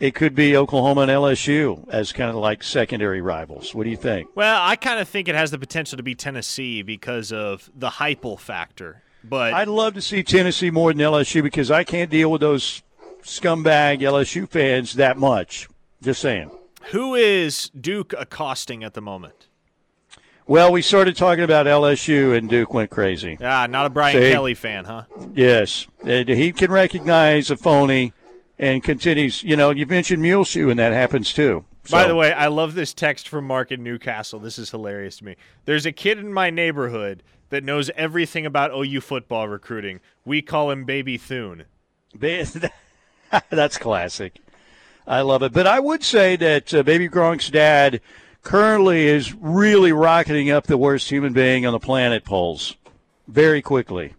[0.00, 3.74] it could be Oklahoma and LSU as kind of like secondary rivals.
[3.74, 4.28] What do you think?
[4.34, 7.90] Well, I kind of think it has the potential to be Tennessee because of the
[7.90, 9.02] Heupel factor.
[9.24, 12.82] But I'd love to see Tennessee more than LSU because I can't deal with those
[13.22, 15.68] scumbag LSU fans that much.
[16.00, 16.50] Just saying.
[16.92, 19.48] Who is Duke accosting at the moment?
[20.46, 23.36] Well, we started talking about LSU and Duke went crazy.
[23.42, 24.30] Ah, not a Brian See?
[24.30, 25.02] Kelly fan, huh?
[25.34, 25.86] Yes.
[26.06, 28.14] He can recognize a phony
[28.58, 29.42] and continues.
[29.42, 31.64] You know, you mentioned Muleshoe, and that happens too.
[31.84, 31.96] So.
[31.96, 34.38] By the way, I love this text from Mark in Newcastle.
[34.38, 35.36] This is hilarious to me.
[35.64, 40.00] There's a kid in my neighborhood that knows everything about OU football recruiting.
[40.24, 41.64] We call him Baby Thune.
[43.50, 44.38] That's classic.
[45.06, 45.52] I love it.
[45.52, 48.02] But I would say that uh, Baby Gronk's dad
[48.42, 52.76] currently is really rocketing up the worst human being on the planet polls
[53.26, 54.14] very quickly.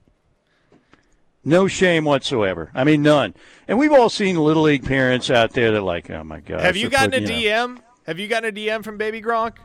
[1.49, 2.69] No shame whatsoever.
[2.75, 3.33] I mean, none.
[3.67, 6.61] And we've all seen little league parents out there that are like, oh my god.
[6.61, 7.75] Have you gotten a DM?
[7.75, 7.81] Know.
[8.05, 9.55] Have you gotten a DM from Baby Gronk?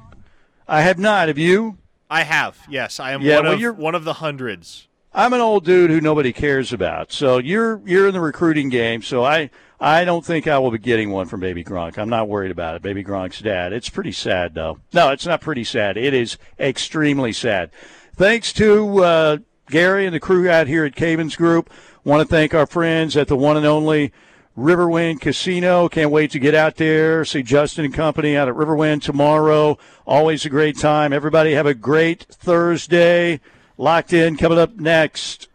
[0.67, 1.29] I have not.
[1.29, 1.77] Have you?
[2.09, 2.59] I have.
[2.71, 4.89] Yes, I am yeah, one well, of you're, one of the hundreds.
[5.13, 7.13] I'm an old dude who nobody cares about.
[7.13, 9.03] So you're you're in the recruiting game.
[9.03, 11.99] So I I don't think I will be getting one from Baby Gronk.
[11.99, 12.83] I'm not worried about it.
[12.83, 13.75] Baby Gronk's dad.
[13.75, 14.81] It's pretty sad though.
[14.95, 15.99] No, it's not pretty sad.
[15.99, 17.71] It is extremely sad.
[18.17, 19.37] Thanks to uh,
[19.71, 21.71] Gary and the crew out here at Cavins Group.
[22.05, 24.13] Want to thank our friends at the one and only
[24.57, 25.89] Riverwind Casino.
[25.89, 29.79] Can't wait to get out there, see Justin and company out at Riverwind tomorrow.
[30.07, 31.13] Always a great time.
[31.13, 33.41] Everybody have a great Thursday.
[33.77, 35.49] Locked in coming up next.